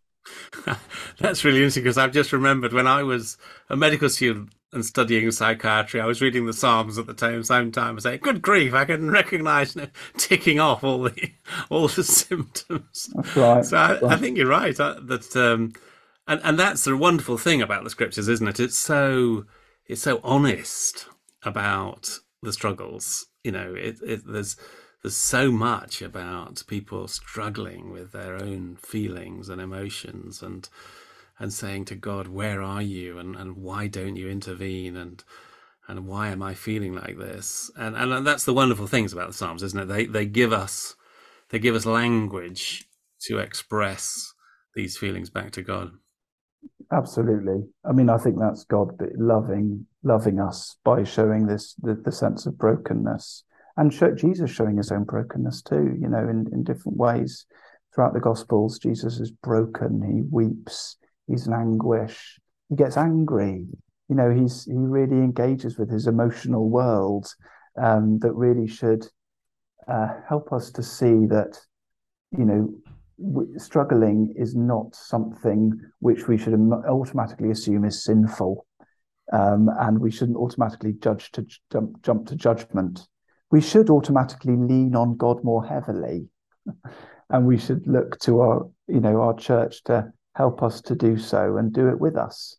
That's 1.18 1.44
really 1.44 1.58
interesting 1.58 1.82
because 1.82 1.98
I've 1.98 2.12
just 2.12 2.32
remembered 2.32 2.72
when 2.72 2.86
I 2.86 3.02
was 3.02 3.36
a 3.68 3.76
medical 3.76 4.08
student 4.08 4.50
and 4.72 4.84
studying 4.84 5.30
psychiatry, 5.30 6.00
I 6.00 6.06
was 6.06 6.22
reading 6.22 6.46
the 6.46 6.52
Psalms 6.52 6.98
at 6.98 7.06
the 7.06 7.12
time, 7.12 7.42
same 7.42 7.72
time 7.72 7.90
and 7.90 8.02
saying, 8.02 8.20
"Good 8.22 8.40
grief, 8.40 8.72
I 8.72 8.84
can 8.84 9.10
recognise 9.10 9.76
you 9.76 9.82
know, 9.82 9.88
ticking 10.16 10.60
off 10.60 10.82
all 10.82 11.02
the 11.02 11.32
all 11.70 11.88
the 11.88 12.04
symptoms." 12.04 13.10
That's 13.14 13.36
right. 13.36 13.64
So 13.64 13.76
I, 13.76 13.92
right. 13.92 14.04
I 14.04 14.16
think 14.16 14.36
you're 14.36 14.46
right 14.46 14.78
uh, 14.78 14.96
that, 15.02 15.36
um, 15.36 15.72
and 16.26 16.40
and 16.42 16.58
that's 16.58 16.84
the 16.84 16.96
wonderful 16.96 17.38
thing 17.38 17.60
about 17.60 17.84
the 17.84 17.90
scriptures, 17.90 18.28
isn't 18.28 18.48
it? 18.48 18.60
It's 18.60 18.78
so 18.78 19.44
it's 19.86 20.02
so 20.02 20.20
honest 20.22 21.06
about 21.42 22.18
the 22.42 22.52
struggles. 22.52 23.26
You 23.44 23.52
know, 23.52 23.74
it, 23.74 23.98
it 24.02 24.22
there's 24.26 24.56
there's 25.02 25.16
so 25.16 25.50
much 25.50 26.00
about 26.00 26.62
people 26.66 27.08
struggling 27.08 27.90
with 27.90 28.12
their 28.12 28.36
own 28.36 28.76
feelings 28.76 29.48
and 29.48 29.60
emotions 29.60 30.42
and 30.42 30.68
and 31.38 31.52
saying 31.52 31.84
to 31.86 31.96
God, 31.96 32.28
where 32.28 32.62
are 32.62 32.82
you 32.82 33.18
and, 33.18 33.34
and 33.34 33.56
why 33.56 33.88
don't 33.88 34.16
you 34.16 34.28
intervene 34.28 34.96
and 34.96 35.24
and 35.88 36.06
why 36.06 36.28
am 36.28 36.40
I 36.40 36.54
feeling 36.54 36.94
like 36.94 37.18
this? 37.18 37.70
And 37.76 37.96
and 37.96 38.24
that's 38.26 38.44
the 38.44 38.54
wonderful 38.54 38.86
things 38.86 39.12
about 39.12 39.28
the 39.28 39.34
Psalms, 39.34 39.62
isn't 39.64 39.80
it? 39.80 39.86
They 39.86 40.06
they 40.06 40.26
give 40.26 40.52
us 40.52 40.94
they 41.50 41.58
give 41.58 41.74
us 41.74 41.84
language 41.84 42.86
to 43.22 43.38
express 43.38 44.32
these 44.74 44.96
feelings 44.96 45.30
back 45.30 45.50
to 45.52 45.62
God. 45.62 45.92
Absolutely. 46.92 47.64
I 47.84 47.92
mean, 47.92 48.08
I 48.08 48.18
think 48.18 48.38
that's 48.38 48.64
God 48.64 48.90
loving 49.16 49.86
loving 50.04 50.38
us 50.38 50.76
by 50.84 51.02
showing 51.02 51.46
this 51.46 51.74
the, 51.74 51.94
the 51.94 52.12
sense 52.12 52.46
of 52.46 52.56
brokenness 52.56 53.44
and 53.76 53.92
show, 53.92 54.14
Jesus 54.14 54.50
showing 54.50 54.76
his 54.76 54.90
own 54.90 55.04
brokenness 55.04 55.62
too, 55.62 55.96
you 56.00 56.08
know, 56.08 56.28
in, 56.28 56.46
in 56.52 56.62
different 56.62 56.98
ways. 56.98 57.46
Throughout 57.94 58.14
the 58.14 58.20
Gospels, 58.20 58.78
Jesus 58.78 59.20
is 59.20 59.30
broken, 59.30 60.02
he 60.02 60.22
weeps, 60.30 60.96
he's 61.26 61.46
in 61.46 61.52
anguish, 61.52 62.38
he 62.68 62.76
gets 62.76 62.96
angry. 62.96 63.66
You 64.08 64.16
know, 64.16 64.30
he's 64.30 64.64
he 64.64 64.74
really 64.74 65.16
engages 65.16 65.78
with 65.78 65.90
his 65.90 66.06
emotional 66.06 66.68
world 66.68 67.26
um, 67.80 68.18
that 68.20 68.32
really 68.32 68.66
should 68.66 69.06
uh, 69.88 70.08
help 70.28 70.52
us 70.52 70.70
to 70.72 70.82
see 70.82 71.26
that, 71.26 71.58
you 72.30 72.44
know, 72.44 72.74
w- 73.18 73.58
struggling 73.58 74.34
is 74.36 74.54
not 74.54 74.94
something 74.94 75.78
which 76.00 76.28
we 76.28 76.38
should 76.38 76.54
automatically 76.88 77.50
assume 77.50 77.84
is 77.84 78.04
sinful. 78.04 78.66
Um, 79.32 79.70
and 79.80 79.98
we 79.98 80.10
shouldn't 80.10 80.36
automatically 80.36 80.92
judge 80.94 81.30
to 81.32 81.46
jump, 81.70 82.02
jump 82.02 82.26
to 82.26 82.36
judgment 82.36 83.06
we 83.52 83.60
should 83.60 83.90
automatically 83.90 84.56
lean 84.56 84.96
on 84.96 85.16
God 85.16 85.44
more 85.44 85.64
heavily. 85.64 86.26
and 87.30 87.46
we 87.46 87.58
should 87.58 87.86
look 87.86 88.18
to 88.20 88.40
our, 88.40 88.68
you 88.88 89.00
know, 89.00 89.20
our 89.20 89.34
church 89.34 89.84
to 89.84 90.10
help 90.34 90.62
us 90.62 90.80
to 90.80 90.94
do 90.94 91.18
so 91.18 91.58
and 91.58 91.72
do 91.72 91.88
it 91.88 92.00
with 92.00 92.16
us. 92.16 92.56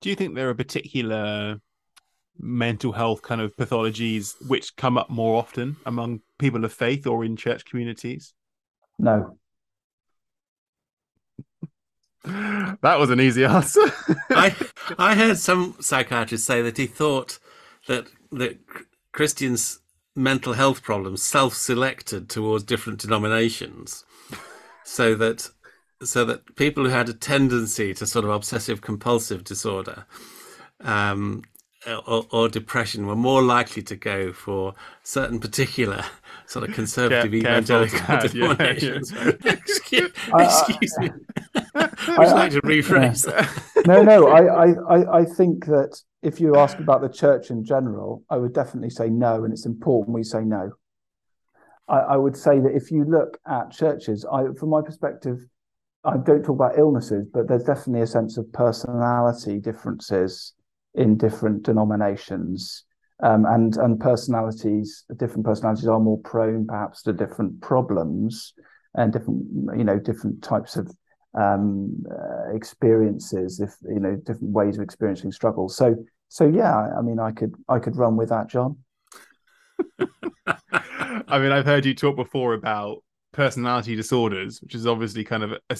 Do 0.00 0.10
you 0.10 0.16
think 0.16 0.34
there 0.34 0.48
are 0.48 0.54
particular 0.54 1.60
mental 2.38 2.92
health 2.92 3.22
kind 3.22 3.40
of 3.40 3.56
pathologies 3.56 4.34
which 4.48 4.74
come 4.76 4.98
up 4.98 5.08
more 5.08 5.36
often 5.36 5.76
among 5.86 6.20
people 6.38 6.64
of 6.64 6.72
faith 6.72 7.06
or 7.06 7.24
in 7.24 7.36
church 7.36 7.64
communities? 7.64 8.34
No. 8.98 9.38
that 12.24 12.98
was 12.98 13.10
an 13.10 13.20
easy 13.20 13.44
answer. 13.44 13.80
I 14.30 14.54
I 14.98 15.14
heard 15.14 15.38
some 15.38 15.76
psychiatrists 15.80 16.46
say 16.46 16.62
that 16.62 16.76
he 16.76 16.86
thought 16.86 17.38
that 17.86 18.06
that 18.30 18.58
Christians' 19.12 19.80
mental 20.14 20.54
health 20.54 20.82
problems 20.82 21.22
self-selected 21.22 22.28
towards 22.28 22.64
different 22.64 23.00
denominations, 23.00 24.04
so 24.84 25.14
that 25.14 25.50
so 26.02 26.24
that 26.24 26.56
people 26.56 26.84
who 26.84 26.90
had 26.90 27.08
a 27.08 27.14
tendency 27.14 27.94
to 27.94 28.06
sort 28.06 28.24
of 28.24 28.30
obsessive 28.30 28.80
compulsive 28.80 29.44
disorder 29.44 30.04
um, 30.80 31.42
or, 31.86 32.26
or, 32.30 32.48
depression 32.48 33.06
were 33.06 33.16
more 33.16 33.42
likely 33.42 33.82
to 33.82 33.96
go 33.96 34.32
for 34.32 34.74
certain 35.02 35.40
particular 35.40 36.04
sort 36.46 36.68
of 36.68 36.74
conservative 36.74 37.34
evangelical 37.34 37.98
denominations. 38.28 39.12
Yeah, 39.12 39.32
yeah. 39.44 39.52
excuse, 39.52 40.12
excuse 40.32 40.98
me. 40.98 41.10
I 41.74 42.18
would 42.18 42.28
like 42.28 42.52
to 42.52 42.62
rephrase 42.62 43.26
yeah. 43.26 43.42
that. 43.74 43.86
no, 43.86 44.02
no. 44.02 44.28
I, 44.28 44.72
I, 44.96 45.20
I 45.20 45.24
think 45.24 45.66
that 45.66 46.00
if 46.22 46.40
you 46.40 46.56
ask 46.56 46.78
about 46.78 47.02
the 47.02 47.08
church 47.08 47.50
in 47.50 47.64
general, 47.64 48.22
I 48.30 48.36
would 48.36 48.54
definitely 48.54 48.90
say 48.90 49.08
no, 49.08 49.44
and 49.44 49.52
it's 49.52 49.66
important 49.66 50.14
we 50.14 50.22
say 50.22 50.42
no. 50.42 50.72
I, 51.88 51.98
I 51.98 52.16
would 52.16 52.36
say 52.36 52.60
that 52.60 52.74
if 52.74 52.90
you 52.90 53.04
look 53.04 53.38
at 53.46 53.70
churches, 53.70 54.24
I, 54.30 54.44
from 54.58 54.70
my 54.70 54.82
perspective, 54.82 55.46
I 56.04 56.16
don't 56.16 56.42
talk 56.42 56.56
about 56.56 56.78
illnesses, 56.78 57.26
but 57.32 57.48
there's 57.48 57.64
definitely 57.64 58.02
a 58.02 58.06
sense 58.06 58.36
of 58.36 58.52
personality 58.52 59.58
differences 59.58 60.54
in 60.94 61.16
different 61.16 61.62
denominations. 61.62 62.84
Um, 63.22 63.44
and 63.46 63.76
and 63.76 64.00
personalities, 64.00 65.04
different 65.16 65.44
personalities 65.44 65.86
are 65.86 66.00
more 66.00 66.18
prone 66.18 66.66
perhaps 66.66 67.02
to 67.02 67.12
different 67.12 67.60
problems 67.60 68.52
and 68.94 69.12
different, 69.12 69.44
you 69.76 69.84
know, 69.84 70.00
different 70.00 70.42
types 70.42 70.76
of 70.76 70.90
um, 71.34 72.04
uh, 72.10 72.54
experiences, 72.54 73.60
if 73.60 73.74
you 73.82 74.00
know, 74.00 74.16
different 74.16 74.52
ways 74.52 74.76
of 74.76 74.82
experiencing 74.82 75.32
struggle. 75.32 75.68
So 75.68 75.96
so 76.28 76.46
yeah, 76.46 76.88
I 76.96 77.02
mean, 77.02 77.18
I 77.18 77.32
could 77.32 77.54
I 77.68 77.78
could 77.78 77.96
run 77.96 78.16
with 78.16 78.30
that, 78.30 78.48
John. 78.48 78.78
I 81.28 81.38
mean, 81.38 81.52
I've 81.52 81.66
heard 81.66 81.84
you 81.84 81.94
talk 81.94 82.16
before 82.16 82.54
about 82.54 83.02
personality 83.32 83.96
disorders, 83.96 84.60
which 84.60 84.74
is 84.74 84.86
obviously 84.86 85.24
kind 85.24 85.42
of 85.42 85.52
a, 85.70 85.76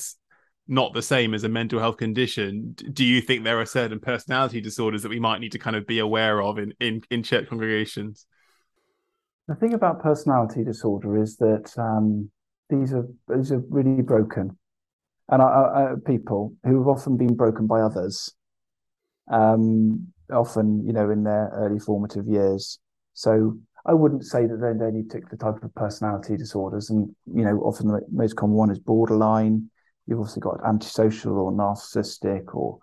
not 0.69 0.95
the 0.95 1.03
same 1.03 1.35
as 1.35 1.45
a 1.45 1.49
mental 1.49 1.79
health 1.79 1.97
condition. 1.97 2.75
Do 2.93 3.05
you 3.05 3.21
think 3.21 3.45
there 3.45 3.61
are 3.61 3.67
certain 3.67 4.01
personality 4.01 4.61
disorders 4.61 5.03
that 5.03 5.09
we 5.09 5.21
might 5.21 5.41
need 5.41 5.53
to 5.53 5.59
kind 5.59 5.77
of 5.77 5.87
be 5.87 5.99
aware 5.99 6.43
of 6.43 6.59
in 6.59 6.75
in, 6.81 7.03
in 7.11 7.23
church 7.23 7.49
congregations? 7.49 8.27
The 9.49 9.55
thing 9.55 9.75
about 9.75 10.03
personality 10.03 10.65
disorder 10.65 11.21
is 11.21 11.37
that 11.39 11.73
um, 11.77 12.31
these 12.71 12.93
are 12.93 13.07
these 13.29 13.53
are 13.53 13.63
really 13.69 14.03
broken, 14.03 14.57
and 15.33 15.43
I, 15.43 15.47
I, 15.47 15.95
people 16.07 16.55
who 16.65 16.79
have 16.79 16.89
often 16.89 17.17
been 17.17 17.35
broken 17.35 17.67
by 17.67 17.81
others, 17.81 18.33
um, 19.31 20.13
often 20.33 20.87
you 20.87 20.93
know 20.93 21.11
in 21.11 21.25
their 21.25 21.51
early 21.55 21.81
formative 21.81 22.27
years. 22.29 22.79
So 23.15 23.59
I 23.85 23.95
wouldn't 23.95 24.25
say 24.25 24.47
that 24.47 24.59
they're 24.61 24.89
any 24.89 25.03
particular 25.03 25.37
type 25.37 25.65
of 25.65 25.75
personality 25.75 26.37
disorders, 26.37 26.91
and 26.91 27.15
you 27.35 27.45
know 27.45 27.59
often 27.61 27.89
the 27.89 28.01
most 28.13 28.37
common 28.37 28.57
one 28.57 28.71
is 28.71 28.79
borderline 28.79 29.69
You've 30.07 30.19
also 30.19 30.41
got 30.41 30.65
antisocial 30.67 31.39
or 31.39 31.53
narcissistic 31.53 32.55
or 32.55 32.79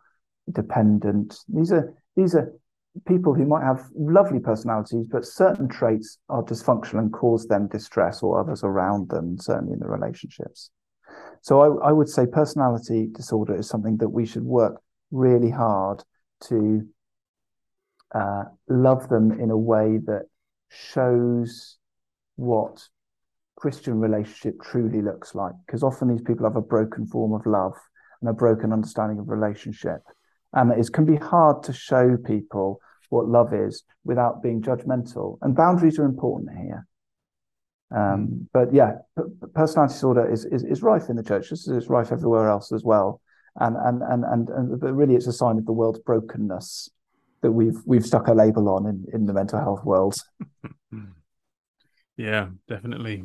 dependent. 0.52 1.38
These 1.50 1.72
are 1.72 1.94
these 2.16 2.34
are 2.36 2.54
people 3.08 3.34
who 3.34 3.46
might 3.46 3.64
have 3.64 3.88
lovely 3.96 4.40
personalities, 4.40 5.06
but 5.12 5.26
certain 5.26 5.68
traits 5.68 6.18
are 6.30 6.44
dysfunctional 6.44 7.00
and 7.00 7.14
cause 7.14 7.46
them 7.48 7.68
distress 7.68 8.24
or 8.24 8.40
others 8.40 8.64
around 8.64 9.10
them, 9.10 9.38
certainly 9.38 9.74
in 9.74 9.80
the 9.80 9.88
relationships. 9.88 10.72
So 11.42 11.62
I, 11.62 11.90
I 11.90 11.92
would 11.92 12.10
say 12.10 12.26
personality 12.26 13.08
disorder 13.12 13.58
is 13.58 13.68
something 13.68 13.98
that 13.98 14.10
we 14.10 14.26
should 14.26 14.44
work 14.44 14.82
really 15.12 15.50
hard 15.50 16.04
to 16.46 16.88
uh, 18.14 18.44
love 18.68 19.10
them 19.10 19.32
in 19.32 19.52
a 19.52 19.58
way 19.58 20.00
that 20.06 20.26
shows 20.70 21.78
what 22.36 22.88
Christian 23.56 24.00
relationship 24.00 24.62
truly 24.62 25.02
looks 25.02 25.36
like. 25.36 25.54
Because 25.66 25.84
often 25.84 26.08
these 26.08 26.22
people 26.22 26.46
have 26.46 26.56
a 26.56 26.62
broken 26.62 27.06
form 27.06 27.34
of 27.34 27.46
love 27.46 27.74
and 28.22 28.30
a 28.30 28.34
broken 28.34 28.74
understanding 28.74 29.20
of 29.20 29.30
relationship. 29.30 30.02
And 30.54 30.72
it 30.72 30.92
can 30.92 31.06
be 31.06 31.16
hard 31.16 31.64
to 31.64 31.74
show 31.74 32.18
people 32.18 32.80
what 33.10 33.28
love 33.28 33.54
is 33.54 33.84
without 34.04 34.42
being 34.42 34.62
judgmental. 34.62 35.38
And 35.42 35.56
boundaries 35.56 36.00
are 36.00 36.06
important 36.06 36.58
here. 36.58 36.88
Um, 37.96 38.48
but 38.54 38.74
yeah, 38.74 38.98
personality 39.54 39.94
disorder 39.94 40.32
is, 40.32 40.46
is, 40.46 40.64
is 40.64 40.84
rife 40.84 41.10
in 41.10 41.16
the 41.16 41.24
church. 41.24 41.52
It's 41.52 41.68
rife 41.88 42.12
everywhere 42.12 42.50
else 42.50 42.72
as 42.72 42.84
well. 42.84 43.22
And, 43.56 43.76
and, 43.78 44.02
and, 44.04 44.24
and, 44.24 44.50
and, 44.50 44.80
but 44.80 44.94
really 44.94 45.16
it's 45.16 45.28
a 45.28 45.34
sign 45.34 45.58
of 45.58 45.66
the 45.66 45.74
world's 45.74 46.00
brokenness 46.00 46.90
that 47.42 47.52
we've, 47.52 47.78
we've 47.86 48.06
stuck 48.06 48.28
a 48.28 48.34
label 48.34 48.70
on 48.70 48.86
in, 48.86 49.06
in 49.14 49.26
the 49.26 49.34
mental 49.34 49.60
health 49.60 49.84
world. 49.84 50.16
yeah, 52.18 52.50
definitely. 52.68 53.24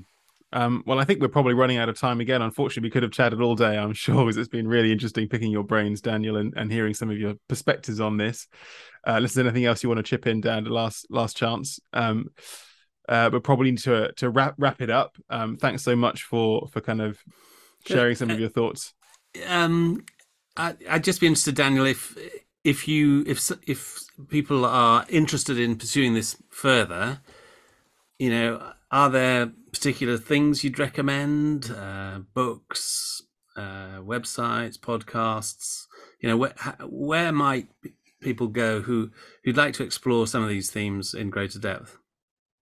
Um, 0.55 0.85
well, 0.87 1.01
I 1.01 1.05
think 1.05 1.21
we're 1.21 1.29
probably 1.29 1.55
running 1.55 1.79
out 1.79 1.89
of 1.89 1.99
time 1.99 2.21
again. 2.21 2.41
Unfortunately, 2.41 2.87
we 2.87 2.91
could 2.91 3.03
have 3.03 3.11
chatted 3.11 3.41
all 3.43 3.57
day, 3.57 3.77
I'm 3.77 3.93
sure, 3.93 4.25
because 4.25 4.37
it's 4.37 4.49
been 4.49 4.69
really 4.69 4.93
interesting 4.93 5.29
picking 5.29 5.51
your 5.51 5.65
brains, 5.65 6.01
Daniel, 6.01 6.37
and, 6.37 6.55
and 6.57 6.73
hearing 6.73 6.95
some 6.95 7.11
of 7.11 7.19
your 7.19 7.35
perspectives 7.49 8.01
on 8.01 8.17
this. 8.17 8.47
Uh, 9.07 9.15
unless 9.17 9.35
there's 9.35 9.47
anything 9.47 9.67
else 9.67 9.83
you 9.83 9.89
want 9.89 9.99
to 9.99 10.05
chip 10.05 10.27
in, 10.27 10.41
Dan, 10.41 10.65
last 10.65 11.07
last 11.11 11.37
chance. 11.37 11.81
Um, 11.93 12.29
uh, 13.09 13.31
but 13.31 13.43
probably 13.43 13.75
to 13.77 14.13
to 14.13 14.31
wrap 14.31 14.55
wrap 14.59 14.81
it 14.81 14.91
up. 14.91 15.17
Um, 15.31 15.57
thanks 15.57 15.83
so 15.83 15.97
much 15.97 16.23
for 16.23 16.69
for 16.69 16.81
kind 16.81 17.01
of 17.01 17.19
sharing 17.87 18.17
some 18.17 18.31
of 18.31 18.41
your 18.41 18.49
thoughts. 18.49 18.95
Um, 19.47 20.05
I, 20.57 20.75
I'd 20.89 21.05
just 21.05 21.21
be 21.21 21.27
interested, 21.27 21.55
Daniel, 21.55 21.85
if 21.87 22.17
if 22.63 22.89
you 22.89 23.25
if 23.27 23.51
if 23.67 23.99
people 24.29 24.65
are 24.65 25.05
interested 25.09 25.59
in 25.59 25.77
pursuing 25.77 26.15
this 26.15 26.37
further, 26.51 27.21
you 28.19 28.31
know, 28.31 28.73
are 28.91 29.11
there 29.11 29.53
particular 29.73 30.17
things 30.17 30.65
you'd 30.65 30.79
recommend? 30.79 31.71
Uh, 31.71 32.21
books, 32.33 33.23
uh, 33.57 33.99
websites, 33.99 34.79
podcasts? 34.79 35.87
You 36.21 36.31
know, 36.31 36.37
where, 36.37 36.55
where 36.89 37.33
might 37.33 37.69
people 38.21 38.47
go 38.47 38.81
who 38.81 39.11
who'd 39.45 39.57
like 39.57 39.75
to 39.75 39.83
explore 39.83 40.27
some 40.27 40.43
of 40.43 40.49
these 40.49 40.71
themes 40.71 41.13
in 41.13 41.31
greater 41.31 41.59
depth? 41.59 41.99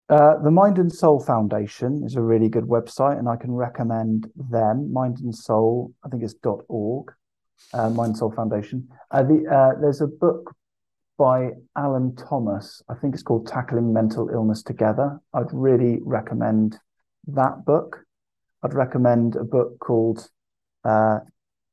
Uh, 0.09 0.41
the 0.41 0.49
Mind 0.49 0.79
and 0.79 0.91
Soul 0.91 1.19
Foundation 1.19 2.03
is 2.03 2.15
a 2.15 2.21
really 2.21 2.49
good 2.49 2.63
website, 2.63 3.19
and 3.19 3.29
I 3.29 3.35
can 3.35 3.51
recommend 3.51 4.27
them. 4.35 4.91
Mind 4.91 5.19
and 5.19 5.35
Soul, 5.35 5.93
I 6.03 6.09
think 6.09 6.23
it's 6.23 6.33
.org. 6.67 7.13
Uh, 7.73 7.91
Mind 7.91 8.09
and 8.09 8.17
Soul 8.17 8.31
Foundation. 8.31 8.87
Uh, 9.11 9.21
the, 9.21 9.45
uh, 9.45 9.79
there's 9.79 10.01
a 10.01 10.07
book 10.07 10.55
by 11.19 11.51
Alan 11.77 12.15
Thomas. 12.15 12.81
I 12.89 12.95
think 12.95 13.13
it's 13.13 13.21
called 13.21 13.45
Tackling 13.45 13.93
Mental 13.93 14.29
Illness 14.29 14.63
Together. 14.63 15.19
I'd 15.35 15.53
really 15.53 15.99
recommend 16.01 16.79
that 17.27 17.63
book. 17.65 17.99
I'd 18.63 18.73
recommend 18.73 19.35
a 19.35 19.43
book 19.43 19.77
called 19.79 20.27
uh, 20.85 21.19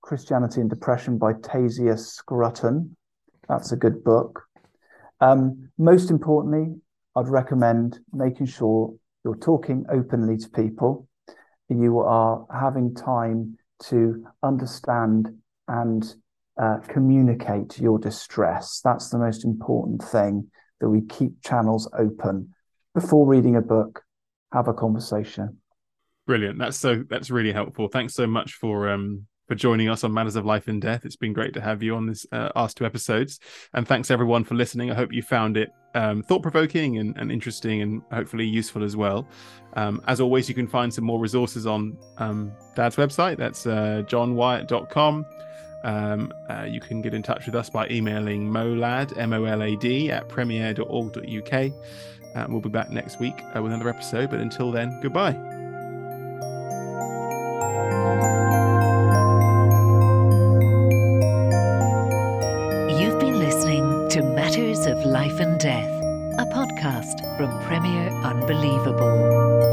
Christianity 0.03 0.61
and 0.61 0.69
Depression 0.69 1.17
by 1.17 1.33
Tasia 1.33 1.99
Scrutton. 1.99 2.97
That's 3.49 3.73
a 3.73 3.77
good 3.77 4.05
book. 4.05 4.43
Um, 5.21 5.71
most 5.79 6.11
importantly, 6.11 6.75
I'd 7.17 7.29
recommend 7.29 7.99
making 8.13 8.47
sure 8.47 8.95
you're 9.25 9.39
talking 9.39 9.87
openly 9.91 10.37
to 10.37 10.49
people. 10.51 11.09
You 11.69 11.99
are 12.01 12.47
having 12.53 12.95
time 12.95 13.57
to 13.85 14.25
understand 14.43 15.31
and 15.67 16.15
uh, 16.61 16.79
communicate 16.89 17.79
your 17.79 17.99
distress. 17.99 18.81
That's 18.85 19.09
the 19.09 19.19
most 19.19 19.45
important 19.45 20.03
thing 20.03 20.51
that 20.81 20.89
we 20.89 21.01
keep 21.01 21.43
channels 21.43 21.91
open 21.99 22.55
before 22.95 23.27
reading 23.27 23.57
a 23.57 23.63
book. 23.63 24.03
Have 24.53 24.69
a 24.69 24.75
conversation. 24.75 25.59
Brilliant. 26.27 26.59
That's 26.59 26.77
so. 26.77 27.05
That's 27.09 27.31
really 27.31 27.53
helpful. 27.53 27.89
Thanks 27.89 28.15
so 28.15 28.27
much 28.27 28.55
for 28.55 28.89
um 28.89 29.27
for 29.47 29.55
joining 29.55 29.89
us 29.89 30.05
on 30.05 30.13
Matters 30.13 30.37
of 30.37 30.45
Life 30.45 30.69
and 30.69 30.81
Death. 30.81 31.05
It's 31.05 31.17
been 31.17 31.33
great 31.33 31.55
to 31.55 31.61
have 31.61 31.83
you 31.83 31.95
on 31.95 32.07
this 32.07 32.27
uh, 32.33 32.51
last 32.57 32.77
two 32.77 32.85
episodes, 32.85 33.41
and 33.75 33.87
thanks 33.87 34.11
everyone 34.11 34.45
for 34.45 34.55
listening. 34.55 34.91
I 34.91 34.95
hope 34.95 35.13
you 35.13 35.23
found 35.23 35.57
it 35.57 35.71
um, 35.95 36.23
thought 36.23 36.43
provoking 36.43 36.99
and, 36.99 37.17
and, 37.17 37.33
interesting, 37.33 37.81
and 37.81 38.03
hopefully 38.13 38.47
useful 38.47 38.85
as 38.85 38.97
well. 38.97 39.27
Um, 39.75 40.03
as 40.07 40.21
always, 40.21 40.49
you 40.49 40.55
can 40.55 40.67
find 40.67 40.93
some 40.93 41.05
more 41.05 41.19
resources 41.19 41.67
on 41.67 41.97
um, 42.19 42.53
Dad's 42.75 42.97
website. 42.97 43.39
That's 43.39 43.67
uh, 43.67 44.03
johnwyatt.com. 44.07 45.25
Um, 45.85 46.33
uh, 46.51 46.65
you 46.65 46.81
can 46.81 47.01
get 47.01 47.15
in 47.15 47.23
touch 47.23 47.47
with 47.47 47.55
us 47.55 47.71
by 47.71 47.89
emailing 47.89 48.51
molad, 48.51 49.17
M 49.17 49.33
O 49.33 49.45
L 49.45 49.63
A 49.63 49.77
D, 49.77 50.11
at 50.11 50.29
premier.org.uk. 50.29 51.73
Uh, 52.35 52.47
we'll 52.49 52.61
be 52.61 52.69
back 52.69 52.91
next 52.91 53.19
week 53.19 53.41
uh, 53.55 53.63
with 53.63 53.73
another 53.73 53.89
episode, 53.89 54.31
but 54.31 54.41
until 54.41 54.71
then, 54.71 54.99
goodbye. 55.01 55.56
Death, 65.67 65.91
a 66.39 66.47
podcast 66.47 67.19
from 67.37 67.51
Premier 67.65 68.09
Unbelievable. 68.23 69.66